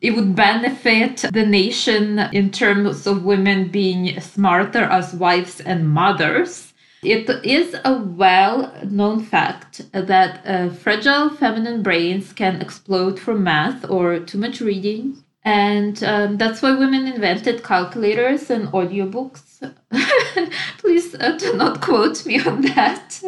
it 0.00 0.10
would 0.12 0.34
benefit 0.34 1.24
the 1.32 1.46
nation 1.46 2.18
in 2.32 2.50
terms 2.50 3.06
of 3.06 3.24
women 3.24 3.68
being 3.68 4.20
smarter 4.20 4.84
as 4.84 5.14
wives 5.14 5.60
and 5.60 5.88
mothers. 5.88 6.65
It 7.06 7.30
is 7.44 7.76
a 7.84 7.94
well 7.94 8.74
known 8.82 9.22
fact 9.22 9.82
that 9.92 10.44
uh, 10.44 10.70
fragile 10.70 11.30
feminine 11.30 11.84
brains 11.84 12.32
can 12.32 12.60
explode 12.60 13.20
from 13.20 13.44
math 13.44 13.88
or 13.88 14.18
too 14.18 14.38
much 14.38 14.60
reading. 14.60 15.22
And 15.44 16.02
um, 16.02 16.36
that's 16.36 16.62
why 16.62 16.76
women 16.76 17.06
invented 17.06 17.62
calculators 17.62 18.50
and 18.50 18.66
audiobooks. 18.72 19.72
Please 20.78 21.14
uh, 21.14 21.36
do 21.38 21.56
not 21.56 21.80
quote 21.80 22.26
me 22.26 22.40
on 22.40 22.62
that. 22.62 23.22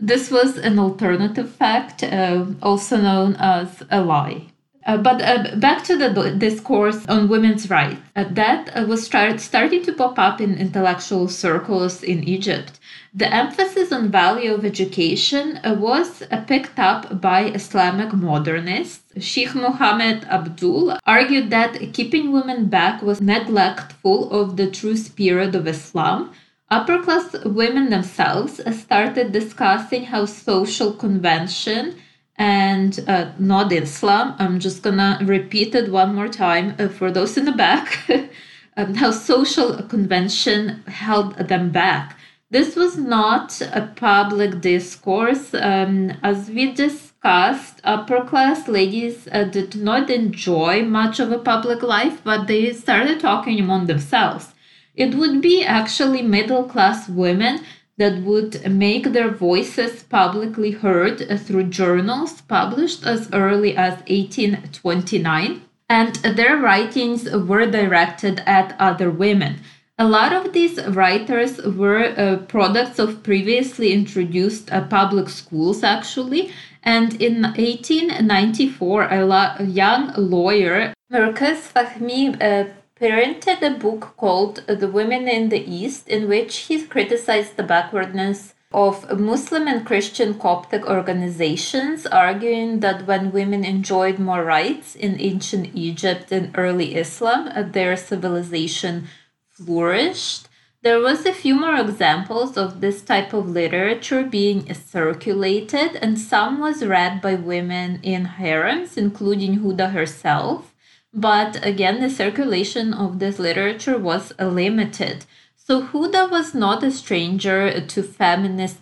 This 0.00 0.30
was 0.30 0.56
an 0.56 0.78
alternative 0.78 1.50
fact, 1.50 2.02
uh, 2.02 2.46
also 2.62 2.96
known 2.96 3.36
as 3.38 3.82
a 3.90 4.00
lie. 4.02 4.53
Uh, 4.86 4.98
but 4.98 5.22
uh, 5.22 5.56
back 5.56 5.82
to 5.84 5.96
the 5.96 6.34
discourse 6.36 7.06
on 7.06 7.28
women's 7.28 7.70
rights. 7.70 8.00
Uh, 8.16 8.24
that 8.30 8.70
uh, 8.76 8.84
was 8.86 9.04
start, 9.04 9.40
starting 9.40 9.82
to 9.82 9.92
pop 9.92 10.18
up 10.18 10.40
in 10.40 10.58
intellectual 10.58 11.26
circles 11.26 12.02
in 12.02 12.22
Egypt. 12.24 12.78
The 13.14 13.32
emphasis 13.32 13.92
on 13.92 14.10
value 14.10 14.52
of 14.52 14.64
education 14.64 15.58
uh, 15.64 15.74
was 15.78 16.22
uh, 16.22 16.40
picked 16.46 16.78
up 16.78 17.20
by 17.20 17.44
Islamic 17.44 18.12
modernists. 18.12 19.04
Sheikh 19.24 19.54
Mohammed 19.54 20.22
Abduh 20.22 20.98
argued 21.06 21.48
that 21.50 21.94
keeping 21.94 22.32
women 22.32 22.66
back 22.66 23.00
was 23.02 23.20
neglectful 23.20 24.30
of 24.32 24.56
the 24.56 24.70
true 24.70 24.96
spirit 24.96 25.54
of 25.54 25.66
Islam. 25.66 26.32
Upper 26.70 27.02
class 27.02 27.32
women 27.44 27.88
themselves 27.88 28.60
started 28.76 29.32
discussing 29.32 30.04
how 30.06 30.24
social 30.26 30.92
convention 30.92 31.94
and 32.36 33.04
uh, 33.06 33.30
not 33.38 33.72
Islam. 33.72 34.34
I'm 34.38 34.58
just 34.58 34.82
gonna 34.82 35.18
repeat 35.22 35.74
it 35.74 35.90
one 35.90 36.14
more 36.14 36.28
time 36.28 36.74
uh, 36.78 36.88
for 36.88 37.10
those 37.10 37.36
in 37.36 37.44
the 37.44 37.52
back. 37.52 38.08
um, 38.76 38.94
how 38.94 39.10
social 39.10 39.82
convention 39.84 40.82
held 40.86 41.36
them 41.36 41.70
back. 41.70 42.18
This 42.50 42.76
was 42.76 42.96
not 42.96 43.60
a 43.60 43.92
public 43.96 44.60
discourse. 44.60 45.54
Um, 45.54 46.12
as 46.22 46.50
we 46.50 46.72
discussed, 46.72 47.80
upper 47.82 48.22
class 48.24 48.68
ladies 48.68 49.26
uh, 49.32 49.44
did 49.44 49.76
not 49.76 50.10
enjoy 50.10 50.82
much 50.82 51.18
of 51.18 51.32
a 51.32 51.38
public 51.38 51.82
life, 51.82 52.22
but 52.22 52.46
they 52.46 52.72
started 52.72 53.18
talking 53.18 53.58
among 53.58 53.86
themselves. 53.86 54.54
It 54.94 55.14
would 55.14 55.40
be 55.40 55.64
actually 55.64 56.22
middle 56.22 56.64
class 56.64 57.08
women 57.08 57.60
that 57.96 58.22
would 58.22 58.68
make 58.70 59.12
their 59.12 59.30
voices 59.30 60.02
publicly 60.02 60.72
heard 60.72 61.40
through 61.40 61.64
journals 61.64 62.40
published 62.42 63.06
as 63.06 63.28
early 63.32 63.76
as 63.76 63.94
1829, 64.08 65.62
and 65.88 66.16
their 66.16 66.56
writings 66.56 67.30
were 67.30 67.70
directed 67.70 68.42
at 68.46 68.74
other 68.80 69.10
women. 69.10 69.60
A 69.96 70.08
lot 70.08 70.32
of 70.32 70.52
these 70.52 70.84
writers 70.88 71.62
were 71.62 72.12
uh, 72.18 72.38
products 72.48 72.98
of 72.98 73.22
previously 73.22 73.92
introduced 73.92 74.72
uh, 74.72 74.88
public 74.88 75.28
schools, 75.28 75.84
actually. 75.84 76.50
And 76.82 77.22
in 77.22 77.42
1894, 77.42 79.08
a, 79.08 79.24
lo- 79.24 79.54
a 79.56 79.64
young 79.64 80.12
lawyer, 80.16 80.94
Marcus 81.10 81.72
Fahmy, 81.72 82.36
uh, 82.42 82.72
printed 82.96 83.62
a 83.62 83.70
book 83.70 84.14
called 84.16 84.64
The 84.68 84.88
Women 84.88 85.26
in 85.28 85.48
the 85.48 85.64
East, 85.64 86.08
in 86.08 86.28
which 86.28 86.56
he 86.68 86.86
criticized 86.86 87.56
the 87.56 87.62
backwardness 87.62 88.54
of 88.72 89.18
Muslim 89.18 89.68
and 89.68 89.86
Christian 89.86 90.34
Coptic 90.34 90.86
organizations 90.86 92.06
arguing 92.06 92.80
that 92.80 93.06
when 93.06 93.30
women 93.32 93.64
enjoyed 93.64 94.18
more 94.18 94.44
rights 94.44 94.94
in 94.96 95.20
ancient 95.20 95.70
Egypt 95.74 96.32
and 96.32 96.50
early 96.56 96.96
Islam, 96.96 97.50
their 97.72 97.96
civilization 97.96 99.06
flourished. 99.48 100.48
There 100.82 101.00
was 101.00 101.24
a 101.24 101.32
few 101.32 101.54
more 101.54 101.76
examples 101.76 102.56
of 102.56 102.80
this 102.80 103.00
type 103.00 103.32
of 103.32 103.48
literature 103.48 104.22
being 104.22 104.72
circulated, 104.74 105.96
and 105.96 106.18
some 106.18 106.58
was 106.58 106.84
read 106.84 107.22
by 107.22 107.36
women 107.36 108.00
in 108.02 108.24
harems, 108.24 108.96
including 108.96 109.60
Huda 109.60 109.92
herself. 109.92 110.73
But 111.14 111.64
again, 111.64 112.00
the 112.00 112.10
circulation 112.10 112.92
of 112.92 113.18
this 113.20 113.38
literature 113.38 113.98
was 113.98 114.32
limited. 114.38 115.24
So 115.56 115.86
Huda 115.86 116.30
was 116.30 116.54
not 116.54 116.82
a 116.84 116.90
stranger 116.90 117.80
to 117.80 118.02
feminist 118.02 118.80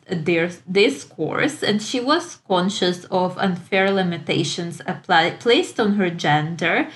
discourse, 0.72 1.62
and 1.62 1.80
she 1.80 2.00
was 2.00 2.40
conscious 2.48 3.04
of 3.04 3.38
unfair 3.38 3.90
limitations 3.92 4.80
applied, 4.86 5.38
placed 5.38 5.78
on 5.78 5.94
her 5.94 6.10
gender 6.10 6.88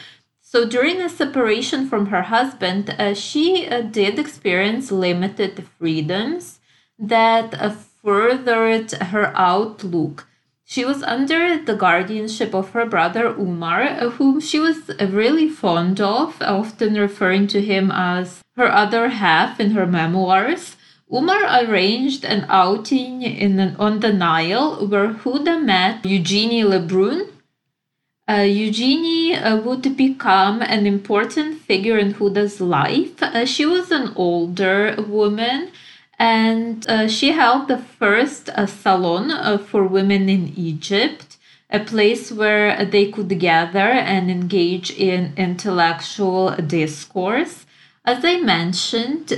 so 0.49 0.65
during 0.65 1.03
a 1.03 1.09
separation 1.09 1.89
from 1.89 2.07
her 2.07 2.23
husband, 2.23 2.89
uh, 2.89 3.15
she 3.15 3.67
uh, 3.67 3.81
did 3.81 4.17
experience 4.19 4.93
limited 4.93 5.67
freedoms 5.77 6.61
that 6.99 7.53
uh, 7.61 7.71
furthered 7.71 8.93
her 8.93 9.33
outlook. 9.37 10.29
She 10.69 10.85
was 10.85 11.05
under 11.05 11.59
the 11.63 11.77
guardianship 11.77 12.53
of 12.53 12.71
her 12.71 12.85
brother 12.85 13.29
Umar, 13.29 13.87
whom 14.19 14.41
she 14.41 14.59
was 14.59 14.91
really 14.99 15.49
fond 15.49 16.01
of, 16.01 16.43
often 16.43 16.95
referring 16.95 17.47
to 17.55 17.63
him 17.63 17.93
as 17.95 18.43
her 18.57 18.71
other 18.71 19.09
half 19.09 19.61
in 19.61 19.71
her 19.71 19.87
memoirs. 19.87 20.75
Umar 21.09 21.45
arranged 21.63 22.25
an 22.25 22.47
outing 22.49 23.23
in 23.23 23.61
an, 23.61 23.77
on 23.79 24.01
the 24.01 24.13
Nile 24.13 24.85
where 24.89 25.15
Huda 25.15 25.63
met 25.63 26.05
Eugenie 26.05 26.65
Lebrun, 26.65 27.29
uh, 28.29 28.43
Eugenie 28.43 29.37
uh, 29.37 29.57
would 29.59 29.97
become 29.97 30.61
an 30.63 30.85
important 30.85 31.61
figure 31.61 31.97
in 31.97 32.15
Huda's 32.15 32.61
life. 32.61 33.23
Uh, 33.23 33.47
she 33.47 33.65
was 33.65 33.93
an 33.93 34.13
older 34.17 34.97
woman 35.07 35.71
and 36.19 36.89
uh, 36.89 37.09
she 37.09 37.33
held 37.33 37.69
the 37.69 37.79
first 37.79 38.49
uh, 38.49 38.67
salon 38.67 39.31
uh, 39.31 39.59
for 39.59 39.87
women 39.87 40.29
in 40.29 40.53
Egypt, 40.57 41.37
a 41.71 41.81
place 41.81 42.33
where 42.33 42.85
they 42.85 43.11
could 43.11 43.39
gather 43.39 43.91
and 44.13 44.31
engage 44.31 44.91
in 44.91 45.33
intellectual 45.37 46.51
discourse. 46.57 47.67
As 48.05 48.25
I 48.25 48.41
mentioned, 48.41 49.31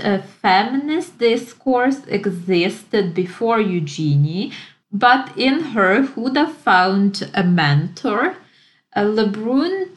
feminist 0.42 1.18
discourse 1.18 2.04
existed 2.06 3.14
before 3.14 3.60
Eugenie, 3.60 4.52
but 4.92 5.36
in 5.38 5.60
her, 5.72 6.02
Huda 6.02 6.52
found 6.52 7.30
a 7.34 7.42
mentor 7.42 8.36
Lebrun, 8.94 9.94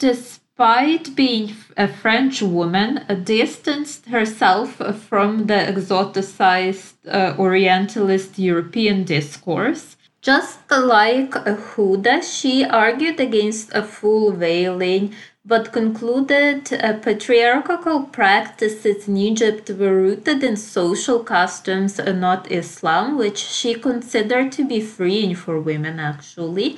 despite 0.61 1.15
being 1.15 1.55
a 1.75 1.87
French 1.87 2.39
woman, 2.43 3.03
distanced 3.23 4.05
herself 4.05 4.75
from 5.09 5.47
the 5.47 5.55
exoticized 5.55 6.93
uh, 7.07 7.33
Orientalist 7.39 8.37
European 8.37 9.03
discourse. 9.03 9.97
Just 10.21 10.59
like 10.69 11.31
Huda, 11.31 12.21
she 12.21 12.63
argued 12.63 13.19
against 13.19 13.73
a 13.73 13.81
full 13.81 14.33
veiling, 14.33 15.15
but 15.43 15.73
concluded 15.73 16.71
uh, 16.71 16.93
patriarchal 16.99 18.03
practices 18.03 19.07
in 19.07 19.17
Egypt 19.17 19.67
were 19.71 19.95
rooted 19.95 20.43
in 20.43 20.55
social 20.55 21.23
customs 21.23 21.97
and 21.97 22.21
not 22.21 22.51
Islam, 22.51 23.17
which 23.17 23.39
she 23.39 23.73
considered 23.73 24.51
to 24.51 24.63
be 24.63 24.79
freeing 24.79 25.33
for 25.33 25.59
women, 25.59 25.99
actually. 25.99 26.77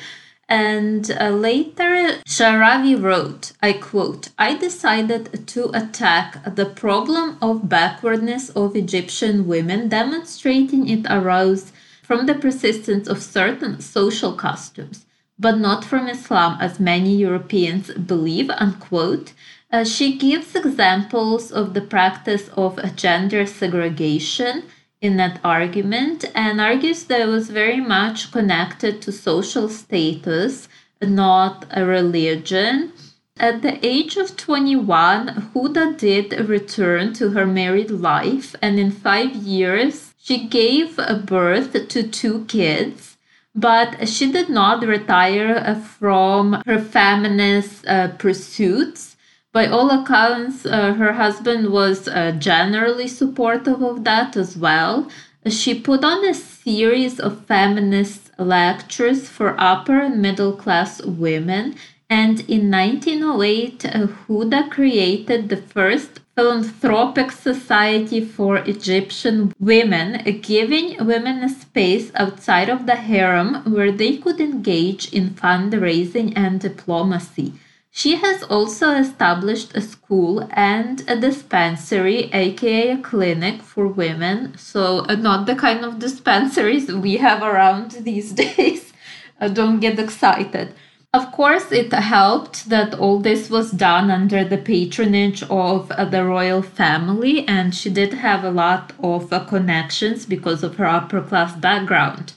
And 0.54 1.10
uh, 1.10 1.30
later, 1.30 2.22
Sharawi 2.28 2.94
wrote, 3.02 3.54
I 3.60 3.74
quote, 3.74 4.30
I 4.38 4.56
decided 4.56 5.48
to 5.48 5.72
attack 5.76 6.56
the 6.56 6.68
problem 6.68 7.40
of 7.42 7.68
backwardness 7.68 8.50
of 8.50 8.76
Egyptian 8.76 9.48
women, 9.48 9.90
demonstrating 9.90 10.88
it 10.88 11.08
arose 11.10 11.74
from 12.04 12.28
the 12.28 12.36
persistence 12.36 13.08
of 13.08 13.24
certain 13.24 13.82
social 13.82 14.34
customs, 14.34 15.08
but 15.40 15.58
not 15.58 15.84
from 15.84 16.08
Islam, 16.08 16.60
as 16.62 16.80
many 16.80 17.16
Europeans 17.16 17.90
believe, 17.92 18.52
unquote. 18.52 19.34
Uh, 19.72 19.84
she 19.84 20.20
gives 20.20 20.56
examples 20.56 21.52
of 21.52 21.74
the 21.74 21.82
practice 21.82 22.50
of 22.50 22.96
gender 22.96 23.48
segregation 23.48 24.66
in 25.04 25.18
that 25.18 25.40
argument 25.44 26.24
and 26.34 26.62
argues 26.62 27.04
that 27.04 27.20
it 27.20 27.28
was 27.28 27.50
very 27.50 27.82
much 27.82 28.32
connected 28.32 29.02
to 29.02 29.12
social 29.12 29.68
status, 29.68 30.70
not 31.02 31.66
a 31.72 31.86
religion. 31.86 32.94
At 33.38 33.62
the 33.62 33.86
age 33.86 34.16
of 34.16 34.38
21, 34.38 35.52
Huda 35.54 35.98
did 35.98 36.48
return 36.48 37.12
to 37.16 37.32
her 37.32 37.46
married 37.46 37.92
life, 37.92 38.56
and 38.62 38.80
in 38.80 38.92
five 38.92 39.36
years, 39.36 40.14
she 40.18 40.48
gave 40.48 40.96
birth 41.26 41.74
to 41.90 42.04
two 42.04 42.46
kids. 42.46 43.18
But 43.54 44.08
she 44.08 44.32
did 44.32 44.50
not 44.50 44.86
retire 44.86 45.76
from 45.76 46.64
her 46.66 46.80
feminist 46.80 47.86
uh, 47.86 48.08
pursuits 48.18 49.13
by 49.54 49.68
all 49.68 49.92
accounts, 49.92 50.66
uh, 50.66 50.94
her 50.96 51.14
husband 51.14 51.72
was 51.72 52.08
uh, 52.08 52.32
generally 52.40 53.08
supportive 53.08 53.84
of 53.84 54.04
that 54.04 54.36
as 54.36 54.58
well. 54.58 55.08
She 55.48 55.80
put 55.80 56.04
on 56.04 56.26
a 56.26 56.34
series 56.34 57.20
of 57.20 57.46
feminist 57.46 58.32
lectures 58.40 59.30
for 59.30 59.56
upper 59.60 60.00
and 60.00 60.20
middle 60.20 60.54
class 60.54 61.04
women, 61.04 61.76
and 62.10 62.40
in 62.50 62.72
1908, 62.72 63.86
uh, 63.86 64.08
Huda 64.28 64.72
created 64.72 65.50
the 65.50 65.58
first 65.58 66.20
philanthropic 66.36 67.32
society 67.32 68.22
for 68.26 68.58
Egyptian 68.58 69.54
women, 69.60 70.42
giving 70.42 71.06
women 71.06 71.44
a 71.44 71.50
space 71.50 72.12
outside 72.16 72.70
of 72.70 72.88
the 72.88 72.96
harem 72.96 73.64
where 73.72 73.92
they 73.92 74.18
could 74.18 74.42
engage 74.42 75.14
in 75.14 75.30
fundraising 75.30 76.34
and 76.36 76.60
diplomacy. 76.60 77.54
She 77.96 78.16
has 78.16 78.42
also 78.42 78.90
established 78.96 79.78
a 79.78 79.82
school 79.82 80.50
and 80.52 81.04
a 81.08 81.16
dispensary, 81.16 82.28
aka 82.34 82.90
a 82.90 82.98
clinic 82.98 83.62
for 83.62 83.88
women. 83.88 84.58
So, 84.58 85.06
uh, 85.08 85.14
not 85.14 85.46
the 85.46 85.54
kind 85.54 85.86
of 85.86 86.00
dispensaries 86.00 86.92
we 86.92 87.18
have 87.18 87.44
around 87.44 87.92
these 87.92 88.32
days. 88.46 88.94
uh, 89.40 89.48
don't 89.50 89.80
get 89.80 90.00
excited. 90.00 90.74
Of 91.14 91.32
course, 91.32 91.72
it 91.72 91.94
helped 91.94 92.68
that 92.70 92.96
all 92.96 93.20
this 93.20 93.52
was 93.52 93.70
done 93.70 94.10
under 94.10 94.44
the 94.44 94.58
patronage 94.58 95.44
of 95.44 95.92
uh, 95.92 96.06
the 96.06 96.26
royal 96.26 96.64
family, 96.64 97.48
and 97.48 97.76
she 97.76 97.92
did 97.92 98.16
have 98.16 98.44
a 98.44 98.50
lot 98.50 98.92
of 99.04 99.32
uh, 99.32 99.46
connections 99.46 100.26
because 100.26 100.64
of 100.64 100.78
her 100.78 100.88
upper 100.88 101.22
class 101.22 101.56
background. 101.56 102.34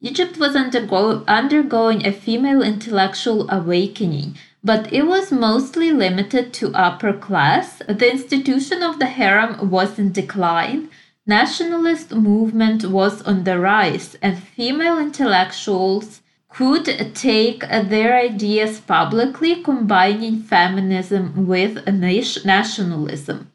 Egypt 0.00 0.36
was 0.36 0.56
undergo- 0.56 1.24
undergoing 1.28 2.04
a 2.04 2.10
female 2.12 2.60
intellectual 2.60 3.48
awakening 3.50 4.36
but 4.66 4.92
it 4.92 5.06
was 5.06 5.30
mostly 5.30 5.92
limited 5.92 6.52
to 6.52 6.74
upper 6.74 7.12
class. 7.12 7.80
The 7.86 8.10
institution 8.10 8.82
of 8.82 8.98
the 8.98 9.06
harem 9.06 9.70
was 9.70 9.96
in 9.96 10.10
decline. 10.10 10.90
Nationalist 11.24 12.12
movement 12.12 12.84
was 12.86 13.22
on 13.22 13.44
the 13.44 13.60
rise, 13.60 14.16
and 14.20 14.42
female 14.56 14.98
intellectuals 14.98 16.20
could 16.48 16.86
take 17.14 17.60
their 17.60 18.12
ideas 18.16 18.80
publicly, 18.80 19.62
combining 19.62 20.42
feminism 20.42 21.46
with 21.46 21.86
nationalism. 21.86 23.52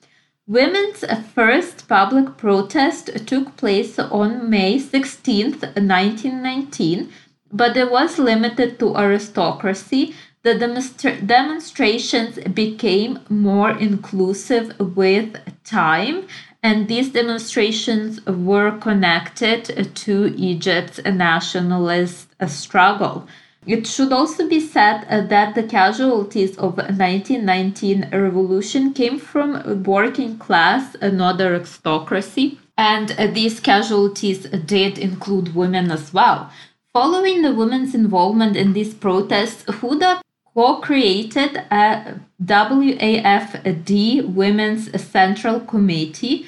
Women's 0.48 1.04
first 1.36 1.90
public 1.90 2.38
protest 2.38 3.10
took 3.28 3.58
place 3.58 4.00
on 4.00 4.50
May 4.50 4.80
16, 4.80 5.60
1919, 5.60 7.10
but 7.52 7.76
it 7.76 7.92
was 7.92 8.18
limited 8.18 8.80
to 8.80 8.96
aristocracy 8.96 10.16
the 10.44 10.56
demonstra- 10.56 11.26
demonstrations 11.26 12.40
became 12.54 13.20
more 13.30 13.72
inclusive 13.72 14.74
with 14.80 15.38
time, 15.64 16.28
and 16.64 16.88
these 16.88 17.10
demonstrations 17.10 18.26
were 18.26 18.72
connected 18.80 19.96
to 19.96 20.34
Egypt's 20.36 21.00
nationalist 21.04 22.28
struggle. 22.48 23.28
It 23.68 23.86
should 23.86 24.12
also 24.12 24.50
be 24.50 24.60
said 24.60 25.06
that 25.30 25.54
the 25.54 25.62
casualties 25.64 26.58
of 26.58 26.78
1919 26.78 28.10
revolution 28.12 28.94
came 28.94 29.20
from 29.20 29.84
working 29.84 30.40
class 30.40 30.96
other 31.02 31.56
aristocracy, 31.56 32.60
and 32.76 33.10
these 33.36 33.60
casualties 33.60 34.48
did 34.66 34.98
include 34.98 35.54
women 35.54 35.92
as 35.92 36.12
well. 36.12 36.52
Following 36.94 37.44
the 37.44 37.54
women's 37.54 37.94
involvement 37.94 38.58
in 38.58 38.74
these 38.74 38.96
protests, 38.96 39.64
Huda 39.66 40.22
co-created 40.54 41.58
a 41.72 42.20
WAFD 42.44 44.34
Women's 44.34 45.02
Central 45.02 45.60
Committee 45.60 46.46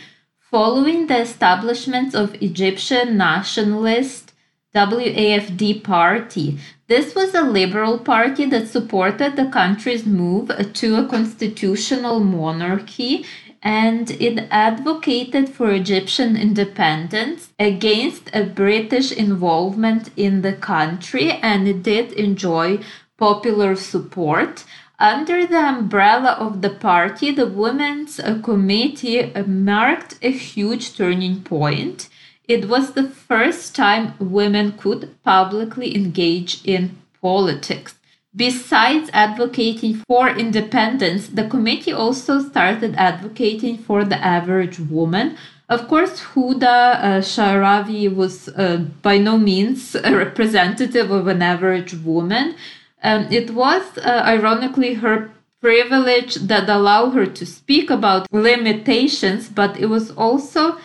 Following 0.54 1.08
the 1.08 1.20
establishment 1.20 2.14
of 2.14 2.36
Egyptian 2.40 3.18
nationalist 3.18 4.34
WAFD 4.76 5.84
party, 5.84 6.60
this 6.88 7.16
was 7.16 7.34
a 7.34 7.42
liberal 7.42 7.98
party 7.98 8.46
that 8.46 8.68
supported 8.68 9.36
the 9.36 9.48
country's 9.48 10.06
move 10.06 10.52
to 10.74 10.96
a 10.98 11.08
constitutional 11.08 12.20
monarchy 12.20 13.26
and 13.64 14.12
it 14.12 14.48
advocated 14.52 15.50
for 15.50 15.72
Egyptian 15.72 16.38
independence 16.38 17.50
against 17.58 18.30
a 18.32 18.44
British 18.44 19.12
involvement 19.12 20.12
in 20.16 20.44
the 20.44 20.54
country 20.54 21.32
and 21.32 21.68
it 21.68 21.82
did 21.82 22.12
enjoy 22.12 22.78
popular 23.18 23.76
support. 23.76 24.64
Under 25.00 25.46
the 25.46 25.60
umbrella 25.60 26.32
of 26.40 26.62
the 26.62 26.70
party, 26.70 27.32
the 27.32 27.48
Women's 27.48 28.20
Committee 28.44 29.32
marked 29.46 30.18
a 30.22 30.32
huge 30.32 30.96
turning 30.96 31.42
point. 31.42 32.10
It 32.48 32.68
was 32.68 32.92
the 32.92 33.10
first 33.10 33.76
time 33.76 34.14
women 34.20 34.74
could 34.74 35.16
publicly 35.24 35.96
engage 35.96 36.64
in 36.66 36.98
politics. 37.22 37.96
Besides 38.36 39.10
advocating 39.14 39.96
for 40.08 40.28
independence, 40.28 41.28
the 41.28 41.48
committee 41.48 41.94
also 41.94 42.42
started 42.42 42.96
advocating 42.96 43.78
for 43.78 44.04
the 44.04 44.18
average 44.18 44.80
woman. 44.80 45.38
Of 45.70 45.88
course, 45.88 46.20
Huda 46.20 46.64
uh, 46.64 47.22
Sha'rawi 47.22 48.14
was 48.14 48.50
uh, 48.50 48.86
by 49.02 49.20
no 49.20 49.38
means 49.38 49.96
a 49.96 50.16
representative 50.16 51.12
of 51.12 51.28
an 51.28 51.42
average 51.42 51.94
woman. 51.94 52.56
Um, 53.04 53.28
it 53.32 53.52
was, 53.52 53.98
uh, 53.98 54.24
ironically, 54.26 54.96
her 54.96 55.32
privilege 55.62 56.36
that 56.36 56.70
allowed 56.70 57.12
her 57.12 57.26
to 57.26 57.46
speak 57.46 57.90
about 57.90 58.32
limitations, 58.32 59.50
but 59.50 59.78
it 59.78 59.88
was 59.88 60.12
also 60.12 60.78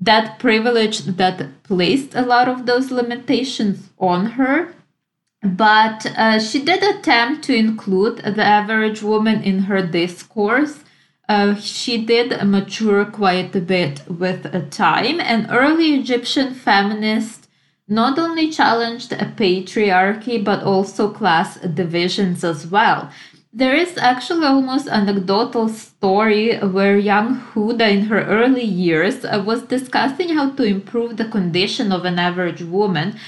that 0.00 0.38
privilege 0.38 1.00
that 1.00 1.62
placed 1.62 2.14
a 2.14 2.22
lot 2.22 2.48
of 2.48 2.66
those 2.66 2.90
limitations 2.90 3.90
on 3.98 4.26
her 4.32 4.74
but 5.42 6.06
uh, 6.16 6.38
she 6.38 6.64
did 6.64 6.82
attempt 6.82 7.44
to 7.44 7.54
include 7.54 8.18
the 8.18 8.44
average 8.44 9.02
woman 9.02 9.42
in 9.42 9.60
her 9.60 9.84
discourse. 9.84 10.84
Uh, 11.28 11.54
she 11.56 12.04
did 12.04 12.42
mature 12.44 13.04
quite 13.04 13.54
a 13.56 13.60
bit 13.60 14.02
with 14.08 14.70
time, 14.70 15.20
and 15.20 15.48
early 15.50 15.94
Egyptian 15.94 16.54
feminists 16.54 17.41
not 17.88 18.18
only 18.18 18.50
challenged 18.50 19.12
a 19.12 19.26
patriarchy 19.36 20.42
but 20.42 20.62
also 20.62 21.10
class 21.10 21.58
divisions 21.58 22.44
as 22.44 22.66
well. 22.66 23.10
There 23.52 23.76
is 23.76 23.98
actually 23.98 24.46
almost 24.46 24.88
anecdotal 24.88 25.68
story 25.68 26.56
where 26.58 26.96
young 26.96 27.38
Huda 27.52 27.90
in 27.90 28.06
her 28.06 28.24
early 28.24 28.64
years 28.64 29.24
was 29.24 29.62
discussing 29.62 30.30
how 30.30 30.50
to 30.52 30.62
improve 30.62 31.18
the 31.18 31.26
condition 31.26 31.92
of 31.92 32.06
an 32.06 32.18
average 32.18 32.62
woman 32.62 33.18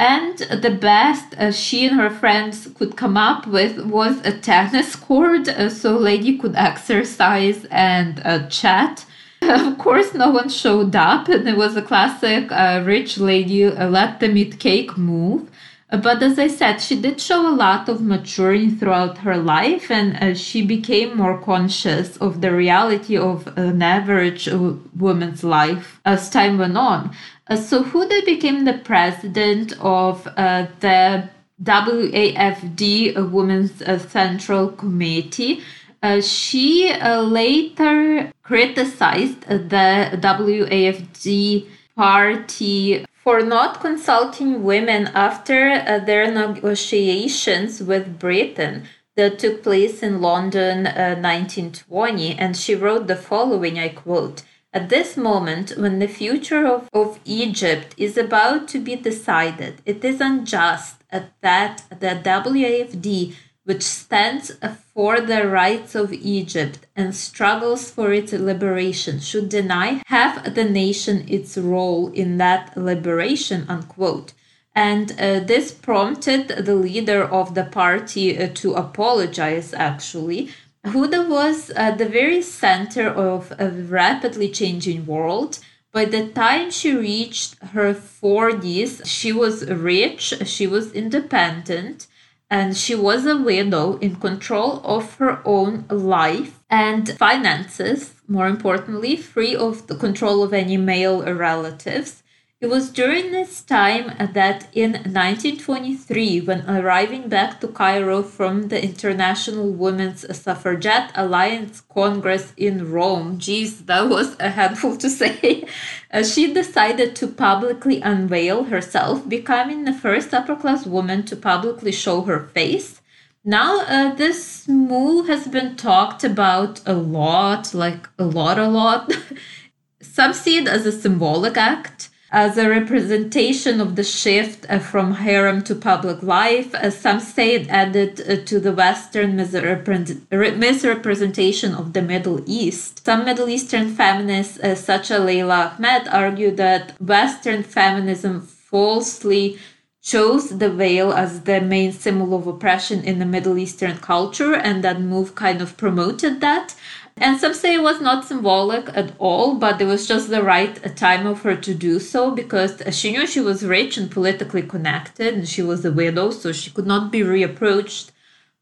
and 0.00 0.38
the 0.38 0.70
best 0.70 1.34
uh, 1.34 1.52
she 1.52 1.86
and 1.86 2.00
her 2.00 2.08
friends 2.08 2.68
could 2.74 2.96
come 2.96 3.18
up 3.18 3.46
with 3.46 3.78
was 3.84 4.18
a 4.24 4.32
tennis 4.32 4.96
court 4.96 5.46
uh, 5.46 5.68
so 5.68 5.94
lady 5.94 6.38
could 6.38 6.56
exercise 6.70 7.66
and 7.70 8.22
uh, 8.24 8.48
chat. 8.48 9.04
Of 9.66 9.78
course, 9.78 10.14
no 10.14 10.30
one 10.30 10.48
showed 10.48 10.94
up, 10.94 11.28
and 11.28 11.48
it 11.48 11.56
was 11.56 11.76
a 11.76 11.82
classic 11.82 12.52
uh, 12.52 12.82
rich 12.84 13.18
lady 13.18 13.64
uh, 13.64 13.88
let 13.88 14.20
them 14.20 14.36
eat 14.36 14.60
cake 14.60 14.96
move. 14.96 15.50
Uh, 15.90 15.96
but 15.96 16.22
as 16.22 16.38
I 16.38 16.46
said, 16.46 16.80
she 16.80 17.00
did 17.00 17.20
show 17.20 17.48
a 17.48 17.56
lot 17.66 17.88
of 17.88 18.00
maturing 18.00 18.76
throughout 18.76 19.18
her 19.18 19.36
life, 19.36 19.90
and 19.90 20.38
she 20.38 20.64
became 20.64 21.16
more 21.16 21.36
conscious 21.36 22.16
of 22.18 22.42
the 22.42 22.52
reality 22.52 23.16
of 23.16 23.48
an 23.58 23.82
average 23.82 24.48
woman's 24.96 25.42
life 25.42 26.00
as 26.04 26.30
time 26.30 26.56
went 26.58 26.76
on. 26.76 27.10
Uh, 27.48 27.56
so 27.56 27.82
Huda 27.82 28.24
became 28.24 28.64
the 28.64 28.78
president 28.78 29.72
of 29.80 30.28
uh, 30.36 30.68
the 30.78 31.28
WAFD 31.60 33.16
uh, 33.18 33.24
Women's 33.26 33.82
uh, 33.82 33.98
Central 33.98 34.68
Committee. 34.68 35.60
Uh, 36.02 36.20
she 36.20 36.90
uh, 36.90 37.20
later 37.20 38.32
criticized 38.42 39.42
the 39.42 40.10
WAFD 40.14 41.66
party 41.94 43.04
for 43.12 43.42
not 43.42 43.80
consulting 43.80 44.64
women 44.64 45.08
after 45.08 46.00
their 46.00 46.30
negotiations 46.30 47.82
with 47.82 48.18
Britain 48.18 48.84
that 49.16 49.38
took 49.38 49.62
place 49.62 50.02
in 50.02 50.22
London 50.22 50.84
1920. 50.84 52.38
And 52.38 52.56
she 52.56 52.74
wrote 52.74 53.06
the 53.06 53.16
following 53.16 53.78
I 53.78 53.90
quote 53.90 54.42
at 54.72 54.88
this 54.88 55.16
moment, 55.16 55.72
when 55.76 55.98
the 55.98 56.06
future 56.06 56.64
of, 56.64 56.88
of 56.92 57.18
Egypt 57.24 57.92
is 57.96 58.16
about 58.16 58.68
to 58.68 58.78
be 58.78 58.94
decided, 58.94 59.82
it 59.84 60.04
is 60.04 60.20
unjust 60.20 61.02
that 61.10 61.82
the 61.90 62.20
WAFD, 62.22 63.34
which 63.70 63.84
stands 63.84 64.50
for 64.92 65.20
the 65.20 65.46
rights 65.46 65.94
of 65.94 66.12
Egypt 66.12 66.88
and 66.96 67.14
struggles 67.14 67.88
for 67.88 68.12
its 68.12 68.32
liberation, 68.32 69.20
should 69.20 69.48
deny 69.48 70.02
half 70.06 70.34
the 70.56 70.64
nation 70.64 71.24
its 71.28 71.56
role 71.56 72.08
in 72.08 72.36
that 72.38 72.76
liberation. 72.76 73.64
Unquote. 73.68 74.32
And 74.74 75.12
uh, 75.12 75.38
this 75.52 75.70
prompted 75.70 76.48
the 76.48 76.74
leader 76.74 77.22
of 77.22 77.54
the 77.54 77.62
party 77.62 78.36
uh, 78.36 78.48
to 78.54 78.74
apologize, 78.74 79.72
actually, 79.72 80.50
Huda 80.84 81.28
was 81.28 81.70
at 81.70 81.98
the 81.98 82.08
very 82.08 82.42
center 82.42 83.06
of 83.08 83.52
a 83.56 83.70
rapidly 83.70 84.48
changing 84.50 85.06
world. 85.06 85.60
By 85.92 86.06
the 86.06 86.26
time 86.26 86.72
she 86.72 86.92
reached 86.92 87.54
her 87.74 87.94
40s, 87.94 89.06
she 89.06 89.30
was 89.30 89.70
rich, 89.70 90.34
she 90.44 90.66
was 90.66 90.90
independent, 90.92 92.08
and 92.50 92.76
she 92.76 92.94
was 92.94 93.26
a 93.26 93.36
widow 93.36 93.96
in 93.98 94.16
control 94.16 94.80
of 94.84 95.14
her 95.16 95.40
own 95.44 95.84
life 95.88 96.60
and 96.68 97.08
finances, 97.16 98.14
more 98.28 98.48
importantly, 98.48 99.16
free 99.16 99.54
of 99.54 99.86
the 99.86 99.94
control 99.94 100.42
of 100.42 100.52
any 100.52 100.76
male 100.76 101.22
relatives. 101.22 102.22
It 102.60 102.68
was 102.68 102.90
during 102.90 103.32
this 103.32 103.62
time 103.62 104.12
that 104.34 104.68
in 104.74 104.92
1923, 104.92 106.42
when 106.42 106.68
arriving 106.68 107.30
back 107.30 107.58
to 107.60 107.68
Cairo 107.68 108.22
from 108.22 108.68
the 108.68 108.84
International 108.84 109.70
Women's 109.70 110.26
Suffragette 110.36 111.10
Alliance 111.14 111.80
Congress 111.80 112.52
in 112.58 112.92
Rome, 112.92 113.38
geez, 113.38 113.86
that 113.86 114.10
was 114.10 114.36
a 114.38 114.50
handful 114.50 114.98
to 114.98 115.08
say, 115.08 115.64
uh, 116.12 116.22
she 116.22 116.52
decided 116.52 117.16
to 117.16 117.28
publicly 117.28 118.02
unveil 118.02 118.64
herself, 118.64 119.26
becoming 119.26 119.86
the 119.86 119.94
first 119.94 120.34
upper 120.34 120.54
class 120.54 120.84
woman 120.84 121.22
to 121.22 121.36
publicly 121.36 121.92
show 121.92 122.20
her 122.24 122.40
face. 122.48 123.00
Now, 123.42 123.80
uh, 123.86 124.14
this 124.14 124.68
move 124.68 125.28
has 125.28 125.48
been 125.48 125.76
talked 125.76 126.24
about 126.24 126.82
a 126.84 126.92
lot, 126.92 127.72
like 127.72 128.06
a 128.18 128.24
lot, 128.24 128.58
a 128.58 128.68
lot. 128.68 129.10
Some 130.02 130.34
see 130.34 130.58
it 130.58 130.68
as 130.68 130.84
a 130.84 130.92
symbolic 130.92 131.56
act 131.56 132.09
as 132.32 132.56
a 132.56 132.68
representation 132.68 133.80
of 133.80 133.96
the 133.96 134.04
shift 134.04 134.64
uh, 134.68 134.78
from 134.78 135.14
harem 135.14 135.62
to 135.62 135.74
public 135.74 136.22
life. 136.22 136.72
Some 136.92 137.18
say 137.20 137.54
it 137.54 137.68
added 137.68 138.20
uh, 138.20 138.36
to 138.44 138.60
the 138.60 138.72
Western 138.72 139.34
misrepresentation 139.36 141.74
of 141.74 141.92
the 141.92 142.02
Middle 142.02 142.40
East. 142.46 143.04
Some 143.04 143.24
Middle 143.24 143.48
Eastern 143.48 143.92
feminists, 143.94 144.60
uh, 144.60 144.76
such 144.76 145.10
as 145.10 145.24
Leila 145.24 145.74
Ahmed, 145.76 146.06
argue 146.08 146.52
that 146.52 146.94
Western 147.00 147.64
feminism 147.64 148.40
falsely 148.40 149.58
chose 150.02 150.58
the 150.58 150.70
veil 150.70 151.12
as 151.12 151.42
the 151.42 151.60
main 151.60 151.92
symbol 151.92 152.34
of 152.34 152.46
oppression 152.46 153.04
in 153.04 153.18
the 153.18 153.26
Middle 153.26 153.58
Eastern 153.58 153.98
culture, 153.98 154.54
and 154.54 154.82
that 154.82 154.98
move 155.00 155.34
kind 155.34 155.60
of 155.60 155.76
promoted 155.76 156.40
that. 156.40 156.74
And 157.22 157.38
some 157.38 157.52
say 157.52 157.74
it 157.74 157.82
was 157.82 158.00
not 158.00 158.24
symbolic 158.24 158.88
at 158.94 159.12
all, 159.18 159.54
but 159.56 159.78
it 159.80 159.84
was 159.84 160.08
just 160.08 160.30
the 160.30 160.42
right 160.42 160.96
time 160.96 161.26
of 161.26 161.42
her 161.42 161.54
to 161.54 161.74
do 161.74 162.00
so 162.00 162.30
because 162.30 162.82
she 162.92 163.12
knew 163.12 163.26
she 163.26 163.40
was 163.40 163.62
rich 163.62 163.98
and 163.98 164.10
politically 164.10 164.62
connected 164.62 165.34
and 165.34 165.46
she 165.46 165.62
was 165.62 165.84
a 165.84 165.92
widow, 165.92 166.30
so 166.30 166.50
she 166.50 166.70
could 166.70 166.86
not 166.86 167.12
be 167.12 167.20
reapproached 167.20 168.10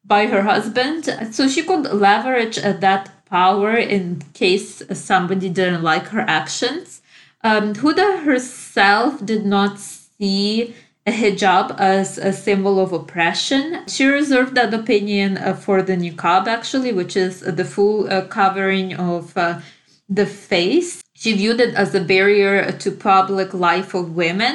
by 0.04 0.26
her 0.26 0.42
husband. 0.42 1.04
So 1.30 1.46
she 1.46 1.62
could 1.62 1.84
leverage 1.84 2.56
that 2.56 3.24
power 3.26 3.74
in 3.76 4.22
case 4.34 4.82
somebody 4.92 5.48
didn't 5.50 5.82
like 5.82 6.08
her 6.08 6.24
actions. 6.26 7.00
Um, 7.44 7.74
Huda 7.74 8.24
herself 8.24 9.24
did 9.24 9.46
not 9.46 9.78
see 9.78 10.74
a 11.08 11.12
hijab 11.20 11.66
as 11.78 12.18
a 12.18 12.32
symbol 12.32 12.78
of 12.84 12.92
oppression. 12.92 13.62
She 13.94 14.04
reserved 14.04 14.54
that 14.56 14.74
opinion 14.74 15.38
uh, 15.38 15.54
for 15.54 15.82
the 15.82 15.96
niqab, 15.96 16.46
actually, 16.46 16.92
which 16.92 17.16
is 17.16 17.40
the 17.40 17.64
full 17.64 17.98
uh, 18.10 18.26
covering 18.38 18.88
of 18.94 19.36
uh, 19.36 19.60
the 20.08 20.26
face. 20.26 21.02
She 21.14 21.32
viewed 21.40 21.60
it 21.60 21.74
as 21.74 21.94
a 21.94 22.04
barrier 22.12 22.72
to 22.82 22.90
public 22.90 23.50
life 23.68 23.94
of 23.94 24.14
women. 24.14 24.54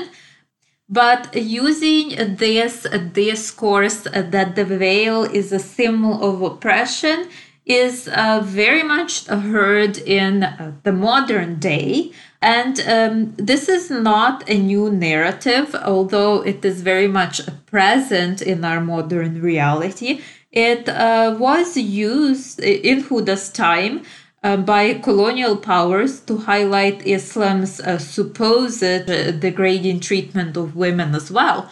But 0.90 1.36
using 1.36 2.08
this 2.44 2.86
discourse 3.14 4.02
that 4.04 4.56
the 4.56 4.66
veil 4.66 5.24
is 5.24 5.52
a 5.52 5.60
symbol 5.60 6.16
of 6.28 6.42
oppression, 6.42 7.30
is 7.66 8.10
uh, 8.10 8.42
very 8.44 8.84
much 8.84 9.26
heard 9.28 9.98
in 9.98 10.44
uh, 10.44 10.74
the 10.84 10.92
modern 10.92 11.60
day. 11.60 12.12
And 12.44 12.82
um, 12.82 13.34
this 13.38 13.70
is 13.70 13.90
not 13.90 14.44
a 14.50 14.58
new 14.58 14.92
narrative, 14.92 15.74
although 15.76 16.42
it 16.42 16.66
is 16.66 16.82
very 16.82 17.08
much 17.08 17.40
present 17.68 18.42
in 18.42 18.66
our 18.66 18.82
modern 18.82 19.42
reality. 19.42 20.20
It 20.52 20.90
uh, 20.90 21.38
was 21.40 21.78
used 21.78 22.60
in 22.60 23.06
Huda's 23.06 23.50
time 23.50 24.04
uh, 24.44 24.58
by 24.58 24.96
colonial 24.96 25.56
powers 25.56 26.20
to 26.20 26.38
highlight 26.38 27.08
Islam's 27.08 27.80
uh, 27.80 27.98
supposed 27.98 28.84
uh, 28.84 29.32
degrading 29.32 30.02
treatment 30.02 30.58
of 30.58 30.76
women 30.76 31.16
as 31.16 31.32
well. 31.32 31.72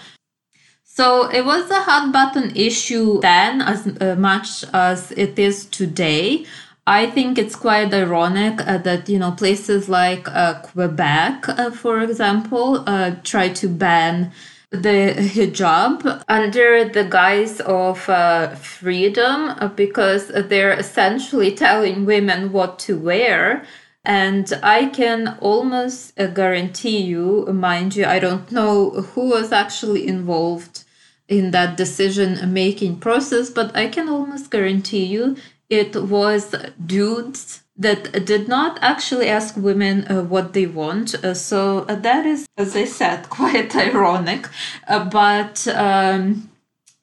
So 0.85 1.29
it 1.29 1.43
was 1.43 1.69
a 1.69 1.81
hot 1.81 2.13
button 2.13 2.55
issue 2.55 3.19
then 3.19 3.61
as 3.61 3.87
uh, 3.99 4.15
much 4.15 4.63
as 4.71 5.11
it 5.17 5.37
is 5.37 5.65
today. 5.65 6.45
I 6.87 7.05
think 7.11 7.37
it's 7.37 7.55
quite 7.55 7.93
ironic 7.93 8.59
uh, 8.67 8.79
that 8.79 9.07
you 9.07 9.19
know 9.19 9.31
places 9.31 9.87
like 9.87 10.27
uh, 10.27 10.61
Quebec, 10.61 11.47
uh, 11.49 11.71
for 11.71 12.01
example, 12.01 12.83
uh, 12.87 13.15
try 13.23 13.49
to 13.49 13.67
ban 13.67 14.31
the 14.71 15.13
hijab 15.17 16.23
under 16.27 16.87
the 16.89 17.03
guise 17.03 17.59
of 17.61 18.09
uh, 18.09 18.55
freedom 18.55 19.49
uh, 19.49 19.67
because 19.67 20.29
they're 20.29 20.73
essentially 20.73 21.53
telling 21.53 22.05
women 22.05 22.51
what 22.51 22.79
to 22.79 22.97
wear. 22.97 23.63
And 24.03 24.51
I 24.63 24.87
can 24.87 25.37
almost 25.41 26.15
guarantee 26.15 27.01
you, 27.03 27.45
mind 27.53 27.95
you, 27.95 28.05
I 28.05 28.17
don't 28.17 28.51
know 28.51 28.89
who 28.89 29.29
was 29.29 29.51
actually 29.51 30.07
involved 30.07 30.85
in 31.27 31.51
that 31.51 31.77
decision 31.77 32.51
making 32.51 32.99
process, 32.99 33.51
but 33.51 33.75
I 33.75 33.87
can 33.87 34.09
almost 34.09 34.49
guarantee 34.49 35.05
you 35.05 35.37
it 35.71 35.95
was 35.95 36.53
dudes 36.85 37.63
that 37.77 38.25
did 38.25 38.47
not 38.47 38.77
actually 38.81 39.27
ask 39.27 39.55
women 39.55 40.05
uh, 40.07 40.21
what 40.21 40.53
they 40.53 40.67
want. 40.67 41.15
Uh, 41.15 41.33
so 41.33 41.85
uh, 41.87 41.95
that 41.95 42.25
is, 42.25 42.45
as 42.57 42.75
I 42.75 42.85
said, 42.85 43.29
quite 43.29 43.75
ironic. 43.75 44.47
Uh, 44.87 45.05
but 45.05 45.65
um, 45.69 46.49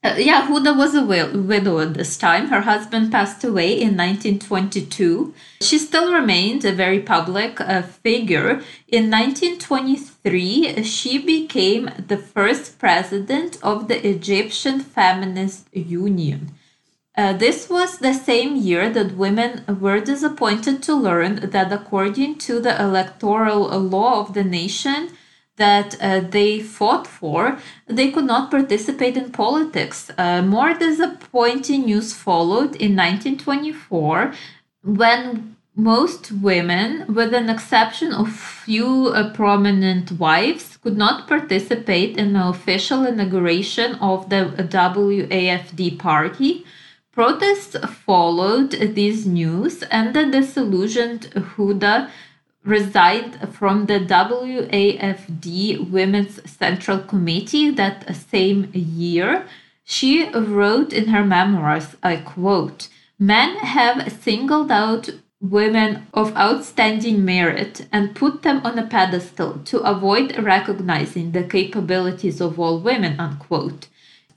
uh, 0.04 0.14
yeah, 0.18 0.46
Huda 0.46 0.76
was 0.76 0.94
a 0.94 1.04
widow 1.04 1.80
at 1.80 1.94
this 1.94 2.16
time. 2.18 2.48
Her 2.48 2.60
husband 2.60 3.10
passed 3.10 3.42
away 3.42 3.72
in 3.72 3.96
1922. 3.96 5.34
She 5.62 5.78
still 5.78 6.12
remained 6.12 6.64
a 6.64 6.72
very 6.72 7.00
public 7.00 7.60
uh, 7.60 7.82
figure. 7.82 8.62
In 8.86 9.10
1923, 9.10 10.84
she 10.84 11.18
became 11.18 11.90
the 12.06 12.18
first 12.18 12.78
president 12.78 13.58
of 13.62 13.88
the 13.88 14.06
Egyptian 14.06 14.78
Feminist 14.78 15.66
Union. 15.74 16.52
Uh, 17.18 17.32
this 17.32 17.68
was 17.68 17.98
the 17.98 18.14
same 18.14 18.54
year 18.54 18.88
that 18.88 19.16
women 19.16 19.64
were 19.80 19.98
disappointed 19.98 20.80
to 20.80 20.94
learn 20.94 21.50
that 21.50 21.72
according 21.72 22.38
to 22.38 22.60
the 22.60 22.80
electoral 22.80 23.62
law 23.80 24.20
of 24.20 24.34
the 24.34 24.44
nation 24.44 25.10
that 25.56 26.00
uh, 26.00 26.20
they 26.20 26.60
fought 26.60 27.08
for, 27.08 27.58
they 27.88 28.12
could 28.12 28.24
not 28.24 28.52
participate 28.52 29.16
in 29.16 29.32
politics. 29.32 30.12
Uh, 30.16 30.42
more 30.42 30.74
disappointing 30.74 31.86
news 31.86 32.14
followed 32.14 32.76
in 32.76 32.94
1924 32.94 34.32
when 34.84 35.56
most 35.74 36.30
women, 36.30 37.12
with 37.12 37.34
an 37.34 37.50
exception 37.50 38.12
of 38.12 38.30
few 38.30 39.08
uh, 39.08 39.32
prominent 39.32 40.12
wives, 40.12 40.76
could 40.76 40.96
not 40.96 41.26
participate 41.26 42.16
in 42.16 42.34
the 42.34 42.46
official 42.46 43.04
inauguration 43.04 43.96
of 43.96 44.28
the 44.28 44.54
WAFD 44.56 45.98
party 45.98 46.64
Protests 47.18 47.74
followed 48.06 48.70
this 48.70 49.26
news, 49.26 49.82
and 49.82 50.14
the 50.14 50.26
disillusioned 50.26 51.22
Huda 51.32 52.10
resigned 52.62 53.52
from 53.52 53.86
the 53.86 53.98
WAFD 53.98 55.90
Women's 55.90 56.48
Central 56.48 57.00
Committee 57.00 57.70
that 57.70 58.14
same 58.14 58.70
year. 58.72 59.48
She 59.82 60.30
wrote 60.30 60.92
in 60.92 61.08
her 61.08 61.24
memoirs, 61.24 61.96
I 62.04 62.18
quote, 62.18 62.86
Men 63.18 63.56
have 63.56 64.12
singled 64.12 64.70
out 64.70 65.10
women 65.40 66.06
of 66.14 66.36
outstanding 66.36 67.24
merit 67.24 67.88
and 67.90 68.14
put 68.14 68.42
them 68.42 68.60
on 68.64 68.78
a 68.78 68.86
pedestal 68.86 69.58
to 69.64 69.80
avoid 69.80 70.38
recognizing 70.38 71.32
the 71.32 71.42
capabilities 71.42 72.40
of 72.40 72.60
all 72.60 72.78
women, 72.78 73.18
unquote. 73.18 73.88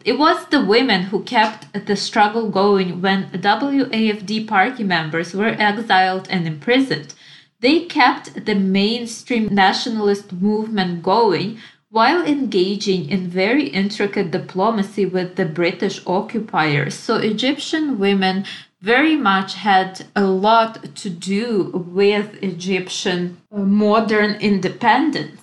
It 0.04 0.18
was 0.18 0.46
the 0.48 0.66
women 0.66 1.04
who 1.04 1.24
kept 1.24 1.86
the 1.86 1.96
struggle 1.96 2.50
going 2.50 3.02
when 3.02 3.30
WAFD 3.30 4.48
party 4.48 4.84
members 4.84 5.34
were 5.34 5.56
exiled 5.60 6.28
and 6.30 6.48
imprisoned. 6.48 7.14
They 7.60 7.86
kept 7.86 8.46
the 8.46 8.56
mainstream 8.56 9.54
nationalist 9.54 10.34
movement 10.34 11.04
going 11.04 11.60
while 11.90 12.26
engaging 12.26 13.10
in 13.10 13.28
very 13.28 13.68
intricate 13.68 14.32
diplomacy 14.32 15.06
with 15.06 15.36
the 15.36 15.46
British 15.46 16.02
occupiers. 16.08 16.96
So 16.96 17.18
Egyptian 17.18 18.00
women 18.00 18.46
very 18.82 19.16
much 19.16 19.56
had 19.56 20.06
a 20.16 20.24
lot 20.24 20.96
to 20.96 21.10
do 21.10 21.72
with 21.74 22.42
Egyptian 22.42 23.38
modern 23.52 24.36
independence. 24.36 25.41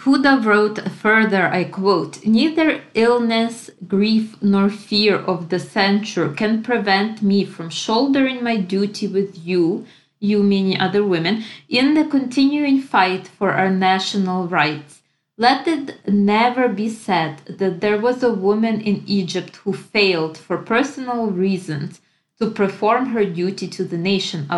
Huda 0.00 0.44
wrote 0.44 0.90
further, 0.90 1.48
I 1.48 1.64
quote, 1.64 2.24
Neither 2.26 2.82
illness, 2.92 3.70
grief, 3.88 4.36
nor 4.42 4.68
fear 4.68 5.16
of 5.16 5.48
the 5.48 5.58
censure 5.58 6.28
can 6.28 6.62
prevent 6.62 7.22
me 7.22 7.46
from 7.46 7.70
shouldering 7.70 8.44
my 8.44 8.56
duty 8.58 9.06
with 9.06 9.46
you, 9.46 9.86
you 10.20 10.42
meaning 10.42 10.78
other 10.78 11.02
women, 11.02 11.44
in 11.68 11.94
the 11.94 12.04
continuing 12.04 12.80
fight 12.80 13.26
for 13.26 13.52
our 13.52 13.70
national 13.70 14.48
rights. 14.48 15.00
Let 15.38 15.66
it 15.66 16.06
never 16.06 16.68
be 16.68 16.90
said 16.90 17.38
that 17.46 17.80
there 17.80 17.98
was 17.98 18.22
a 18.22 18.32
woman 18.32 18.80
in 18.80 19.02
Egypt 19.06 19.56
who 19.56 19.72
failed, 19.72 20.36
for 20.36 20.58
personal 20.58 21.28
reasons, 21.28 22.00
to 22.38 22.50
perform 22.50 23.06
her 23.06 23.24
duty 23.24 23.66
to 23.68 23.84
the 23.84 23.98
nation. 23.98 24.48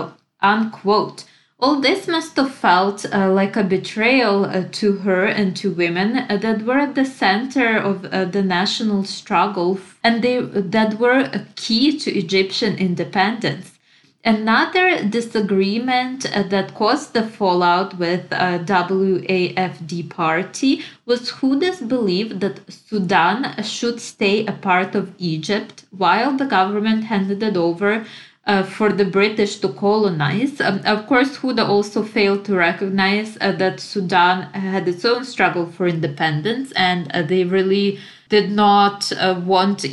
Unquote. 0.40 1.24
All 1.60 1.80
this 1.80 2.06
must 2.06 2.36
have 2.36 2.54
felt 2.54 3.04
uh, 3.12 3.32
like 3.32 3.56
a 3.56 3.64
betrayal 3.64 4.44
uh, 4.44 4.66
to 4.70 4.98
her 4.98 5.24
and 5.24 5.56
to 5.56 5.72
women 5.72 6.16
uh, 6.16 6.36
that 6.36 6.62
were 6.62 6.78
at 6.78 6.94
the 6.94 7.04
center 7.04 7.76
of 7.76 8.04
uh, 8.04 8.26
the 8.26 8.44
national 8.44 9.02
struggle 9.02 9.80
and 10.04 10.22
they, 10.22 10.40
that 10.40 11.00
were 11.00 11.18
a 11.18 11.46
key 11.56 11.98
to 11.98 12.16
Egyptian 12.16 12.76
independence. 12.76 13.76
Another 14.24 15.02
disagreement 15.02 16.30
uh, 16.32 16.44
that 16.44 16.76
caused 16.76 17.12
the 17.12 17.26
fallout 17.26 17.98
with 17.98 18.32
uh, 18.32 18.58
WAFD 18.60 20.10
party 20.10 20.82
was 21.06 21.40
Huda's 21.40 21.80
belief 21.80 22.38
that 22.38 22.60
Sudan 22.72 23.60
should 23.64 24.00
stay 24.00 24.46
a 24.46 24.52
part 24.52 24.94
of 24.94 25.12
Egypt 25.18 25.86
while 25.90 26.36
the 26.36 26.46
government 26.46 27.04
handed 27.04 27.42
it 27.42 27.56
over 27.56 28.06
uh, 28.48 28.62
for 28.62 28.90
the 28.90 29.04
British 29.04 29.58
to 29.58 29.68
colonize. 29.68 30.60
Um, 30.60 30.80
of 30.86 31.06
course, 31.06 31.36
Huda 31.36 31.68
also 31.68 32.02
failed 32.02 32.46
to 32.46 32.56
recognize 32.56 33.36
uh, 33.40 33.52
that 33.52 33.78
Sudan 33.78 34.50
had 34.54 34.88
its 34.88 35.04
own 35.04 35.24
struggle 35.24 35.66
for 35.66 35.86
independence, 35.86 36.72
and 36.72 37.12
uh, 37.12 37.22
they 37.22 37.44
really 37.44 38.00
did 38.30 38.50
not 38.50 39.12
uh, 39.12 39.40
want 39.44 39.84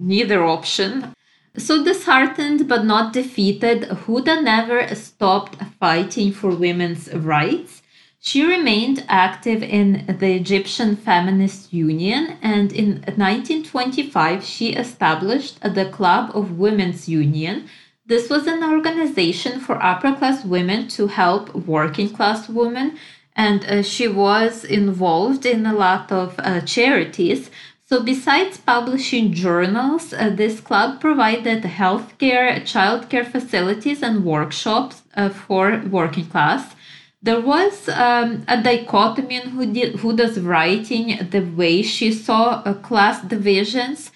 neither 0.00 0.44
option. 0.44 1.14
So, 1.56 1.84
disheartened 1.84 2.68
but 2.68 2.84
not 2.84 3.12
defeated, 3.12 3.82
Huda 3.82 4.42
never 4.42 4.92
stopped 4.94 5.62
fighting 5.78 6.32
for 6.32 6.50
women's 6.50 7.12
rights. 7.14 7.82
She 8.24 8.44
remained 8.44 9.04
active 9.08 9.64
in 9.64 10.16
the 10.20 10.32
Egyptian 10.34 10.94
Feminist 10.94 11.72
Union 11.72 12.38
and 12.40 12.72
in 12.72 13.02
1925 13.16 14.44
she 14.44 14.74
established 14.74 15.60
the 15.60 15.86
Club 15.86 16.30
of 16.32 16.56
Women's 16.56 17.08
Union, 17.08 17.68
this 18.04 18.28
was 18.28 18.46
an 18.46 18.64
organization 18.64 19.60
for 19.60 19.82
upper 19.82 20.12
class 20.14 20.44
women 20.44 20.88
to 20.88 21.06
help 21.06 21.54
working 21.54 22.10
class 22.10 22.48
women, 22.48 22.98
and 23.36 23.64
uh, 23.64 23.82
she 23.82 24.08
was 24.08 24.64
involved 24.64 25.46
in 25.46 25.64
a 25.66 25.72
lot 25.72 26.10
of 26.10 26.34
uh, 26.38 26.60
charities. 26.62 27.50
So, 27.84 28.02
besides 28.02 28.58
publishing 28.58 29.32
journals, 29.32 30.12
uh, 30.12 30.30
this 30.30 30.60
club 30.60 31.00
provided 31.00 31.62
healthcare, 31.62 32.62
childcare 32.62 33.26
facilities, 33.30 34.02
and 34.02 34.24
workshops 34.24 35.02
uh, 35.14 35.28
for 35.28 35.82
working 35.90 36.26
class. 36.26 36.74
There 37.22 37.40
was 37.40 37.88
um, 37.88 38.44
a 38.48 38.60
dichotomy 38.60 39.36
in 39.36 39.98
Huda's 39.98 40.40
writing, 40.40 41.28
the 41.30 41.42
way 41.42 41.82
she 41.82 42.10
saw 42.10 42.62
uh, 42.64 42.74
class 42.74 43.22
divisions 43.22 44.10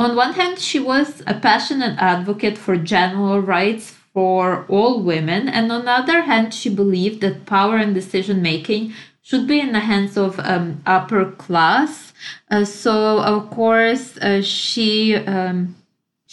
on 0.00 0.16
one 0.16 0.32
hand, 0.40 0.58
she 0.58 0.80
was 0.92 1.08
a 1.26 1.34
passionate 1.48 1.96
advocate 1.98 2.58
for 2.64 2.76
general 2.76 3.38
rights 3.56 3.84
for 4.12 4.64
all 4.68 4.94
women, 5.12 5.42
and 5.48 5.70
on 5.70 5.84
the 5.84 5.92
other 6.02 6.22
hand, 6.22 6.52
she 6.52 6.68
believed 6.82 7.20
that 7.20 7.46
power 7.46 7.76
and 7.76 7.94
decision 7.94 8.42
making 8.42 8.92
should 9.22 9.46
be 9.46 9.60
in 9.60 9.72
the 9.72 9.84
hands 9.90 10.16
of 10.16 10.40
um, 10.40 10.66
upper 10.86 11.22
class. 11.44 12.12
Uh, 12.50 12.64
so, 12.64 13.20
of 13.20 13.50
course, 13.50 14.16
uh, 14.18 14.42
she 14.42 15.14
um, 15.14 15.76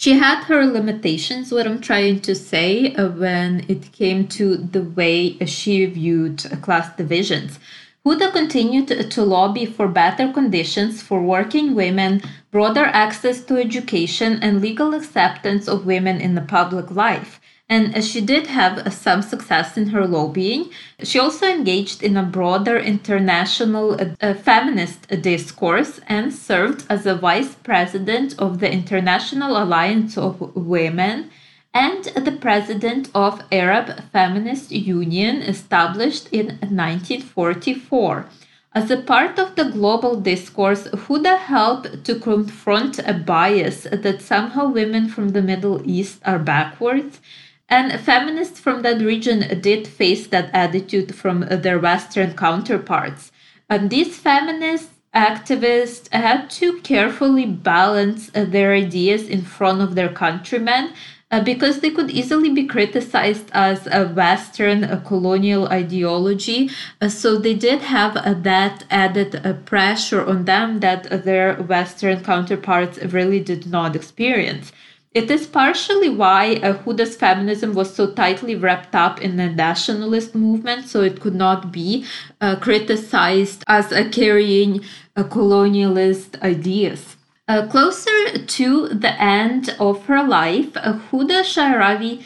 She 0.04 0.12
had 0.12 0.44
her 0.44 0.64
limitations, 0.64 1.50
what 1.50 1.66
I'm 1.66 1.80
trying 1.80 2.20
to 2.20 2.34
say, 2.34 2.94
uh, 2.94 3.08
when 3.10 3.64
it 3.66 3.90
came 3.90 4.28
to 4.38 4.56
the 4.56 4.84
way 4.98 5.36
she 5.44 5.74
viewed 5.86 6.38
class 6.62 6.94
divisions. 6.96 7.58
Huda 8.06 8.32
continued 8.32 9.10
to 9.10 9.24
lobby 9.24 9.66
for 9.66 9.88
better 9.88 10.32
conditions 10.32 11.02
for 11.02 11.20
working 11.20 11.74
women, 11.74 12.22
broader 12.50 12.86
access 12.86 13.42
to 13.44 13.56
education, 13.56 14.38
and 14.40 14.60
legal 14.60 14.94
acceptance 14.94 15.68
of 15.68 15.84
women 15.84 16.20
in 16.20 16.34
the 16.34 16.40
public 16.40 16.90
life. 16.90 17.40
And 17.68 18.02
she 18.02 18.22
did 18.22 18.46
have 18.46 18.94
some 18.94 19.20
success 19.20 19.76
in 19.76 19.88
her 19.88 20.06
lobbying. 20.06 20.70
She 21.02 21.18
also 21.18 21.46
engaged 21.46 22.02
in 22.02 22.16
a 22.16 22.22
broader 22.22 22.78
international 22.78 24.00
uh, 24.00 24.32
feminist 24.32 25.06
discourse 25.20 26.00
and 26.06 26.32
served 26.32 26.86
as 26.88 27.04
a 27.04 27.14
vice 27.14 27.56
president 27.56 28.34
of 28.38 28.60
the 28.60 28.72
International 28.72 29.62
Alliance 29.62 30.16
of 30.16 30.56
Women 30.56 31.30
and 31.74 32.04
the 32.04 32.36
president 32.40 33.10
of 33.14 33.42
Arab 33.52 34.02
Feminist 34.12 34.72
Union 34.72 35.42
established 35.42 36.28
in 36.32 36.46
1944. 36.60 38.26
As 38.74 38.90
a 38.90 39.02
part 39.02 39.38
of 39.38 39.56
the 39.56 39.64
global 39.64 40.20
discourse, 40.20 40.88
Huda 40.88 41.38
helped 41.38 42.04
to 42.04 42.20
confront 42.20 42.98
a 42.98 43.14
bias 43.14 43.86
that 43.90 44.22
somehow 44.22 44.68
women 44.68 45.08
from 45.08 45.30
the 45.30 45.42
Middle 45.42 45.80
East 45.88 46.20
are 46.24 46.38
backwards 46.38 47.20
and 47.68 48.00
feminists 48.00 48.58
from 48.58 48.82
that 48.82 49.00
region 49.00 49.60
did 49.60 49.86
face 49.86 50.26
that 50.28 50.50
attitude 50.54 51.14
from 51.14 51.40
their 51.40 51.78
Western 51.78 52.34
counterparts. 52.34 53.30
And 53.68 53.90
these 53.90 54.16
feminist 54.16 54.90
activists 55.14 56.10
had 56.12 56.48
to 56.50 56.80
carefully 56.80 57.44
balance 57.44 58.30
their 58.32 58.72
ideas 58.72 59.28
in 59.28 59.42
front 59.42 59.82
of 59.82 59.94
their 59.94 60.08
countrymen 60.08 60.92
uh, 61.30 61.42
because 61.42 61.80
they 61.80 61.90
could 61.90 62.10
easily 62.10 62.50
be 62.50 62.66
criticized 62.66 63.50
as 63.52 63.86
a 63.88 64.08
Western 64.08 64.84
a 64.84 65.00
colonial 65.00 65.68
ideology. 65.68 66.70
Uh, 67.00 67.08
so 67.08 67.38
they 67.38 67.54
did 67.54 67.80
have 67.82 68.16
uh, 68.16 68.34
that 68.34 68.84
added 68.90 69.44
uh, 69.44 69.52
pressure 69.64 70.24
on 70.24 70.44
them 70.44 70.80
that 70.80 71.24
their 71.24 71.54
Western 71.62 72.22
counterparts 72.22 72.98
really 73.04 73.40
did 73.40 73.66
not 73.66 73.94
experience. 73.94 74.72
It 75.12 75.30
is 75.30 75.46
partially 75.46 76.10
why 76.10 76.56
uh, 76.56 76.74
Huda's 76.84 77.16
feminism 77.16 77.74
was 77.74 77.94
so 77.94 78.12
tightly 78.12 78.54
wrapped 78.54 78.94
up 78.94 79.20
in 79.20 79.36
the 79.36 79.48
nationalist 79.48 80.34
movement, 80.34 80.86
so 80.86 81.02
it 81.02 81.20
could 81.20 81.34
not 81.34 81.72
be 81.72 82.04
uh, 82.40 82.56
criticized 82.56 83.64
as 83.66 83.88
carrying 84.12 84.84
colonialist 85.16 86.40
ideas. 86.42 87.17
Uh, 87.48 87.66
closer 87.66 88.38
to 88.46 88.88
the 88.88 89.18
end 89.18 89.74
of 89.80 90.04
her 90.04 90.22
life, 90.22 90.76
uh, 90.76 90.98
Huda 91.10 91.40
Sha'rawi 91.42 92.22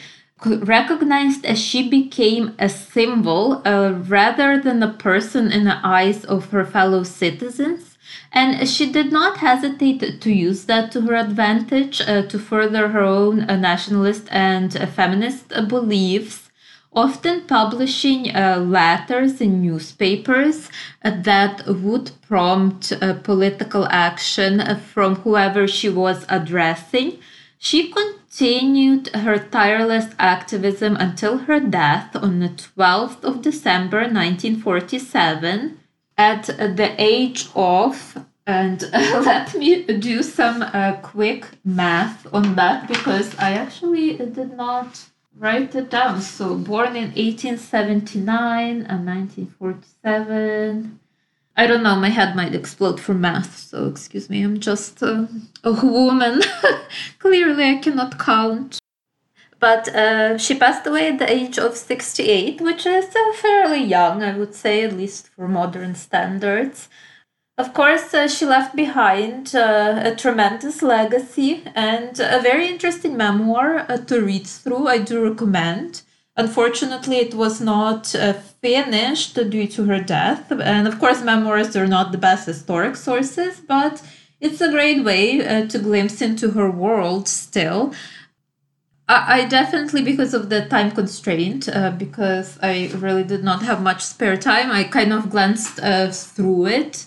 recognized 0.65 1.45
as 1.45 1.57
she 1.59 1.87
became 1.87 2.53
a 2.59 2.67
symbol 2.67 3.61
uh, 3.65 3.93
rather 4.07 4.59
than 4.59 4.83
a 4.83 4.91
person 4.91 5.49
in 5.49 5.63
the 5.63 5.79
eyes 5.81 6.25
of 6.25 6.49
her 6.49 6.65
fellow 6.65 7.03
citizens. 7.03 7.97
And 8.33 8.67
she 8.67 8.91
did 8.91 9.13
not 9.13 9.37
hesitate 9.37 10.19
to 10.19 10.31
use 10.31 10.65
that 10.65 10.91
to 10.91 11.01
her 11.01 11.15
advantage 11.15 12.01
uh, 12.01 12.23
to 12.23 12.37
further 12.37 12.89
her 12.89 13.03
own 13.03 13.49
uh, 13.49 13.55
nationalist 13.55 14.27
and 14.29 14.75
uh, 14.75 14.85
feminist 14.87 15.47
beliefs, 15.69 16.49
often 16.95 17.41
publishing 17.47 18.35
uh, 18.35 18.57
letters 18.59 19.41
in 19.41 19.61
newspapers 19.61 20.69
uh, 21.03 21.11
that 21.21 21.67
would 21.67 22.11
prompt 22.21 22.91
uh, 22.91 23.13
political 23.13 23.87
action 23.89 24.77
from 24.77 25.15
whoever 25.17 25.67
she 25.67 25.89
was 25.89 26.25
addressing. 26.29 27.19
She 27.57 27.91
continued 27.91 29.07
her 29.15 29.37
tireless 29.37 30.13
activism 30.19 30.95
until 30.97 31.39
her 31.39 31.59
death 31.59 32.15
on 32.15 32.39
the 32.39 32.49
12th 32.49 33.23
of 33.23 33.41
December 33.41 33.99
1947 33.99 35.79
at 36.17 36.45
the 36.45 36.95
age 36.97 37.47
of 37.55 38.17
and 38.45 38.83
uh, 38.93 39.21
let 39.25 39.55
me 39.55 39.83
do 39.83 40.21
some 40.21 40.61
uh, 40.61 40.97
quick 41.01 41.45
math 41.63 42.27
on 42.33 42.55
that 42.55 42.87
because 42.87 43.37
I 43.37 43.53
actually 43.53 44.17
did 44.17 44.55
not 44.57 45.05
write 45.37 45.75
it 45.75 45.89
down. 45.89 46.21
So, 46.21 46.55
born 46.55 46.95
in 46.95 47.11
1879 47.13 48.81
and 48.81 49.05
1947. 49.05 50.99
I 51.55 51.67
don't 51.67 51.83
know, 51.83 51.95
my 51.95 52.09
head 52.09 52.35
might 52.35 52.55
explode 52.55 52.99
from 52.99 53.21
math, 53.21 53.57
so 53.57 53.85
excuse 53.85 54.27
me, 54.27 54.41
I'm 54.41 54.59
just 54.59 55.03
uh, 55.03 55.27
a 55.63 55.71
woman. 55.71 56.41
Clearly, 57.19 57.63
I 57.65 57.75
cannot 57.75 58.17
count. 58.17 58.79
But 59.59 59.87
uh, 59.95 60.37
she 60.39 60.57
passed 60.57 60.87
away 60.87 61.09
at 61.09 61.19
the 61.19 61.31
age 61.31 61.59
of 61.59 61.77
68, 61.77 62.59
which 62.59 62.85
is 62.87 63.15
uh, 63.15 63.33
fairly 63.35 63.83
young, 63.83 64.23
I 64.23 64.35
would 64.35 64.55
say, 64.55 64.83
at 64.83 64.97
least 64.97 65.29
for 65.29 65.47
modern 65.47 65.93
standards. 65.95 66.89
Of 67.55 67.73
course, 67.75 68.13
uh, 68.15 68.27
she 68.27 68.45
left 68.45 68.75
behind 68.75 69.53
uh, 69.53 70.01
a 70.03 70.15
tremendous 70.15 70.81
legacy 70.81 71.63
and 71.75 72.19
a 72.19 72.41
very 72.41 72.67
interesting 72.67 73.15
memoir 73.15 73.85
uh, 73.87 73.97
to 73.97 74.21
read 74.21 74.47
through. 74.47 74.87
I 74.87 74.97
do 74.97 75.23
recommend. 75.23 76.01
Unfortunately, 76.35 77.17
it 77.17 77.35
was 77.35 77.61
not 77.61 78.15
uh, 78.15 78.33
finished 78.33 79.35
due 79.51 79.67
to 79.67 79.83
her 79.85 79.99
death. 80.01 80.51
And 80.51 80.87
of 80.87 80.99
course, 80.99 81.21
memoirs 81.21 81.75
are 81.75 81.85
not 81.85 82.11
the 82.11 82.17
best 82.17 82.47
historic 82.47 82.95
sources, 82.95 83.59
but 83.59 84.01
it's 84.41 84.59
a 84.59 84.71
great 84.71 85.03
way 85.03 85.37
to 85.67 85.77
glimpse 85.79 86.23
into 86.23 86.51
her 86.51 86.71
world 86.71 87.27
still. 87.27 87.93
I, 89.07 89.45
definitely, 89.45 90.01
because 90.01 90.33
of 90.33 90.49
the 90.49 90.65
time 90.65 90.89
constraint, 90.89 91.69
uh, 91.69 91.91
because 91.91 92.57
I 92.63 92.89
really 92.95 93.23
did 93.23 93.43
not 93.43 93.61
have 93.61 93.81
much 93.81 94.01
spare 94.01 94.37
time, 94.37 94.71
I 94.71 94.85
kind 94.85 95.13
of 95.13 95.29
glanced 95.29 95.79
uh, 95.79 96.09
through 96.09 96.67
it. 96.67 97.05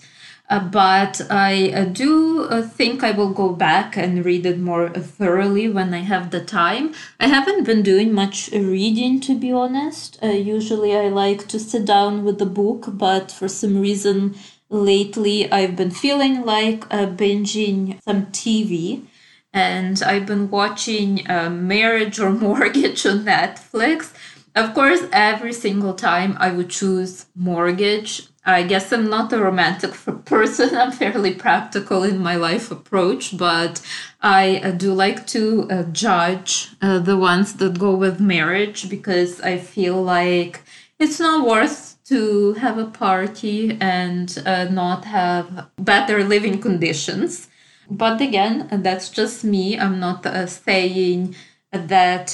Uh, 0.49 0.59
but 0.59 1.19
I 1.29 1.71
uh, 1.71 1.83
do 1.85 2.45
uh, 2.45 2.61
think 2.61 3.03
I 3.03 3.11
will 3.11 3.31
go 3.31 3.49
back 3.49 3.97
and 3.97 4.23
read 4.23 4.45
it 4.45 4.59
more 4.59 4.89
thoroughly 4.89 5.67
when 5.67 5.93
I 5.93 5.99
have 5.99 6.31
the 6.31 6.43
time. 6.43 6.93
I 7.19 7.27
haven't 7.27 7.65
been 7.65 7.83
doing 7.83 8.13
much 8.13 8.49
reading, 8.53 9.19
to 9.21 9.37
be 9.37 9.51
honest. 9.51 10.17
Uh, 10.23 10.27
usually 10.27 10.95
I 10.95 11.09
like 11.09 11.47
to 11.49 11.59
sit 11.59 11.85
down 11.85 12.23
with 12.23 12.39
the 12.39 12.45
book, 12.45 12.85
but 12.87 13.29
for 13.29 13.49
some 13.49 13.81
reason 13.81 14.35
lately 14.69 15.51
I've 15.51 15.75
been 15.75 15.91
feeling 15.91 16.45
like 16.45 16.81
binging 16.89 18.01
some 18.03 18.27
TV 18.27 19.05
and 19.53 20.01
I've 20.03 20.25
been 20.25 20.49
watching 20.49 21.29
uh, 21.29 21.49
Marriage 21.49 22.19
or 22.19 22.31
Mortgage 22.45 23.05
on 23.05 23.25
Netflix. 23.25 24.13
Of 24.55 24.73
course, 24.73 25.03
every 25.11 25.53
single 25.53 25.93
time 25.93 26.35
I 26.39 26.51
would 26.51 26.69
choose 26.69 27.25
Mortgage. 27.35 28.27
I 28.47 28.63
guess 28.63 28.93
I'm 28.93 29.09
not 29.09 29.33
a 29.33 29.43
romantic 29.43 29.91
person. 30.25 30.73
I'm 30.73 30.93
fairly 30.93 31.33
practical 31.33 32.03
in 32.03 32.17
my 32.19 32.37
life 32.37 32.71
approach, 32.71 33.37
but 33.37 33.81
I 34.21 34.61
uh, 34.63 34.71
do 34.71 34.93
like 34.93 35.27
to 35.27 35.67
uh, 35.69 35.83
judge 35.91 36.69
uh, 36.81 36.99
the 36.99 37.17
ones 37.17 37.55
that 37.55 37.77
go 37.77 37.93
with 37.93 38.21
marriage 38.21 38.89
because 38.89 39.41
I 39.41 39.57
feel 39.57 40.01
like 40.01 40.61
it's 40.97 41.19
not 41.19 41.45
worth 41.45 41.97
to 42.05 42.53
have 42.53 42.77
a 42.77 42.85
party 42.85 43.77
and 43.81 44.41
uh, 44.45 44.63
not 44.69 45.03
have 45.03 45.67
better 45.75 46.23
living 46.23 46.61
conditions. 46.61 47.49
But 47.91 48.21
again, 48.21 48.69
that's 48.71 49.09
just 49.09 49.43
me. 49.43 49.77
I'm 49.77 49.99
not 49.99 50.25
uh, 50.25 50.47
saying 50.47 51.35
that 51.71 52.33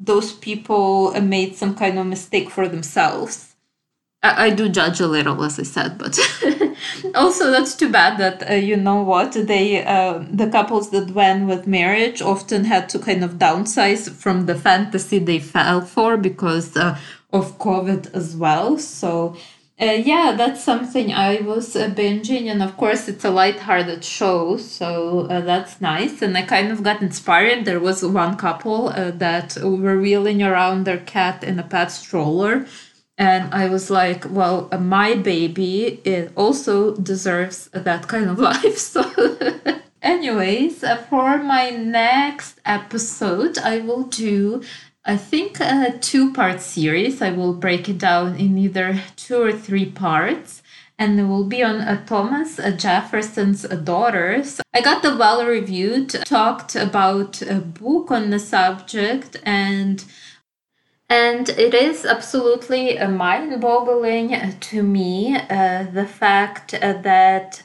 those 0.00 0.32
people 0.32 1.12
made 1.20 1.56
some 1.56 1.74
kind 1.74 1.98
of 1.98 2.06
mistake 2.06 2.48
for 2.48 2.66
themselves. 2.68 3.51
I, 4.22 4.46
I 4.46 4.50
do 4.50 4.68
judge 4.68 5.00
a 5.00 5.06
little, 5.06 5.42
as 5.42 5.58
I 5.58 5.64
said, 5.64 5.98
but 5.98 6.18
also 7.14 7.50
that's 7.50 7.74
too 7.74 7.90
bad 7.90 8.18
that 8.18 8.50
uh, 8.50 8.54
you 8.54 8.76
know 8.76 9.02
what 9.02 9.32
they 9.32 9.84
uh, 9.84 10.24
the 10.30 10.48
couples 10.48 10.90
that 10.90 11.10
went 11.10 11.46
with 11.46 11.66
marriage 11.66 12.22
often 12.22 12.64
had 12.64 12.88
to 12.90 12.98
kind 12.98 13.24
of 13.24 13.32
downsize 13.34 14.10
from 14.10 14.46
the 14.46 14.54
fantasy 14.54 15.18
they 15.18 15.38
fell 15.38 15.80
for 15.80 16.16
because 16.16 16.76
uh, 16.76 16.98
of 17.32 17.58
COVID 17.58 18.14
as 18.14 18.36
well. 18.36 18.78
So 18.78 19.36
uh, 19.80 19.86
yeah, 19.86 20.34
that's 20.36 20.62
something 20.62 21.12
I 21.12 21.40
was 21.40 21.74
uh, 21.74 21.88
binging, 21.88 22.48
and 22.48 22.62
of 22.62 22.76
course, 22.76 23.08
it's 23.08 23.24
a 23.24 23.30
light-hearted 23.30 24.04
show, 24.04 24.56
so 24.56 25.26
uh, 25.28 25.40
that's 25.40 25.80
nice. 25.80 26.22
And 26.22 26.38
I 26.38 26.42
kind 26.42 26.70
of 26.70 26.84
got 26.84 27.02
inspired. 27.02 27.64
There 27.64 27.80
was 27.80 28.04
one 28.04 28.36
couple 28.36 28.90
that 28.90 29.56
were 29.60 29.98
wheeling 29.98 30.40
around 30.40 30.84
their 30.84 30.98
cat 30.98 31.42
in 31.42 31.58
a 31.58 31.64
pet 31.64 31.90
stroller, 31.90 32.66
and 33.18 33.52
I 33.54 33.68
was 33.68 33.90
like, 33.90 34.24
well, 34.30 34.68
uh, 34.72 34.78
my 34.78 35.14
baby 35.14 36.00
it 36.04 36.32
also 36.36 36.94
deserves 36.96 37.68
that 37.72 38.08
kind 38.08 38.28
of 38.30 38.38
life. 38.50 38.78
So, 38.78 39.02
anyways, 40.02 40.82
uh, 40.84 40.96
for 41.08 41.38
my 41.38 41.70
next 41.70 42.60
episode, 42.64 43.58
I 43.58 43.78
will 43.80 44.04
do 44.04 44.62
I 45.04 45.16
think 45.16 45.58
a 45.60 45.98
two 46.00 46.32
part 46.32 46.60
series. 46.60 47.20
I 47.20 47.30
will 47.32 47.54
break 47.54 47.88
it 47.88 47.98
down 47.98 48.36
in 48.36 48.56
either 48.56 49.00
two 49.16 49.40
or 49.42 49.52
three 49.52 49.86
parts. 49.86 50.62
and 50.98 51.18
it 51.18 51.24
will 51.24 51.44
be 51.44 51.62
on 51.64 51.80
uh, 51.80 52.04
Thomas 52.06 52.60
Jefferson's 52.76 53.62
daughters. 53.62 54.60
I 54.72 54.80
got 54.80 55.02
the 55.02 55.16
well 55.16 55.44
reviewed, 55.44 56.10
talked 56.24 56.76
about 56.76 57.42
a 57.42 57.56
book 57.56 58.10
on 58.12 58.30
the 58.30 58.38
subject, 58.38 59.36
and 59.44 60.04
and 61.12 61.50
it 61.50 61.74
is 61.74 62.06
absolutely 62.06 62.96
mind 63.06 63.60
boggling 63.60 64.28
to 64.60 64.82
me 64.82 65.36
uh, 65.36 65.84
the 65.92 66.06
fact 66.06 66.72
uh, 66.72 66.94
that 67.02 67.62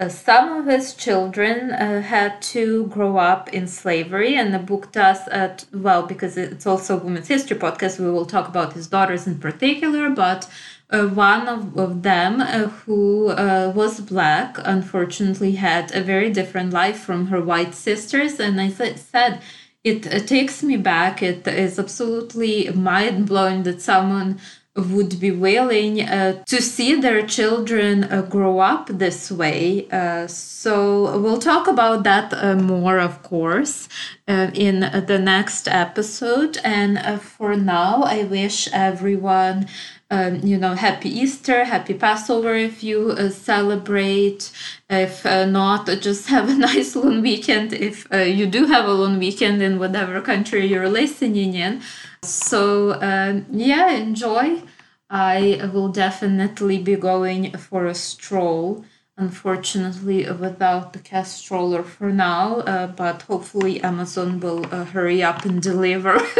uh, 0.00 0.08
some 0.08 0.52
of 0.58 0.66
his 0.66 0.94
children 0.94 1.70
uh, 1.70 2.00
had 2.02 2.42
to 2.42 2.86
grow 2.86 3.16
up 3.16 3.52
in 3.52 3.68
slavery, 3.68 4.34
and 4.34 4.52
the 4.52 4.58
book 4.58 4.90
does, 4.90 5.28
at, 5.28 5.64
well, 5.72 6.02
because 6.02 6.36
it's 6.36 6.66
also 6.66 6.98
a 6.98 7.02
women's 7.04 7.28
history 7.28 7.56
podcast, 7.56 8.00
we 8.00 8.10
will 8.10 8.26
talk 8.26 8.48
about 8.48 8.72
his 8.72 8.88
daughters 8.88 9.28
in 9.28 9.38
particular, 9.38 10.10
but 10.10 10.48
uh, 10.90 11.06
one 11.06 11.46
of, 11.48 11.76
of 11.78 12.02
them 12.02 12.40
uh, 12.40 12.68
who 12.68 13.28
uh, 13.28 13.72
was 13.74 14.00
black 14.00 14.56
unfortunately 14.64 15.52
had 15.52 15.94
a 15.94 16.00
very 16.00 16.30
different 16.30 16.72
life 16.72 16.98
from 16.98 17.26
her 17.26 17.40
white 17.42 17.74
sisters. 17.74 18.40
And 18.40 18.60
i 18.60 18.70
th- 18.70 18.96
said 18.96 19.40
it, 19.88 20.06
it 20.06 20.26
takes 20.26 20.62
me 20.62 20.76
back. 20.76 21.22
It 21.22 21.46
is 21.46 21.78
absolutely 21.78 22.70
mind 22.70 23.26
blowing 23.26 23.62
that 23.64 23.80
someone 23.80 24.38
would 24.78 25.18
be 25.18 25.30
willing 25.30 26.02
uh, 26.02 26.44
to 26.44 26.62
see 26.62 26.94
their 26.94 27.26
children 27.26 28.04
uh, 28.04 28.22
grow 28.22 28.60
up 28.60 28.86
this 28.88 29.30
way. 29.30 29.88
Uh, 29.90 30.26
so 30.26 31.18
we'll 31.18 31.38
talk 31.38 31.66
about 31.66 32.04
that 32.04 32.32
uh, 32.32 32.54
more, 32.54 32.98
of 32.98 33.22
course, 33.22 33.88
uh, 34.28 34.50
in 34.54 34.80
the 34.80 35.18
next 35.18 35.66
episode. 35.68 36.58
And 36.62 36.98
uh, 36.98 37.18
for 37.18 37.56
now, 37.56 38.02
I 38.02 38.24
wish 38.24 38.68
everyone 38.72 39.66
um, 40.10 40.40
you 40.42 40.56
know, 40.56 40.74
happy 40.74 41.10
Easter, 41.10 41.64
happy 41.64 41.92
Passover 41.92 42.54
if 42.54 42.82
you 42.82 43.10
uh, 43.10 43.28
celebrate. 43.28 44.50
If 44.88 45.26
uh, 45.26 45.44
not, 45.44 45.86
just 46.00 46.28
have 46.34 46.48
a 46.48 46.54
nice 46.54 46.96
long 46.96 47.20
weekend 47.22 47.72
if 47.72 48.10
uh, 48.12 48.18
you 48.18 48.46
do 48.46 48.66
have 48.66 48.86
a 48.86 48.92
long 48.92 49.18
weekend 49.18 49.62
in 49.62 49.78
whatever 49.78 50.20
country 50.22 50.66
you're 50.66 50.88
listening 50.88 51.54
in. 51.54 51.82
So, 52.22 52.98
um, 53.02 53.46
yeah, 53.50 53.90
enjoy. 53.90 54.62
I 55.10 55.70
will 55.72 55.88
definitely 55.88 56.78
be 56.78 56.96
going 56.96 57.52
for 57.56 57.86
a 57.86 57.94
stroll. 57.94 58.84
Unfortunately, 59.16 60.30
without 60.30 60.92
the 60.92 61.00
cast 61.00 61.38
stroller 61.38 61.82
for 61.82 62.12
now, 62.12 62.58
uh, 62.60 62.86
but 62.86 63.22
hopefully 63.22 63.80
Amazon 63.82 64.38
will 64.38 64.64
uh, 64.72 64.84
hurry 64.84 65.22
up 65.22 65.44
and 65.44 65.60
deliver. 65.70 66.18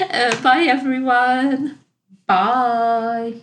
Uh, 0.00 0.40
bye, 0.42 0.62
everyone. 0.62 1.76
Bye. 2.28 3.40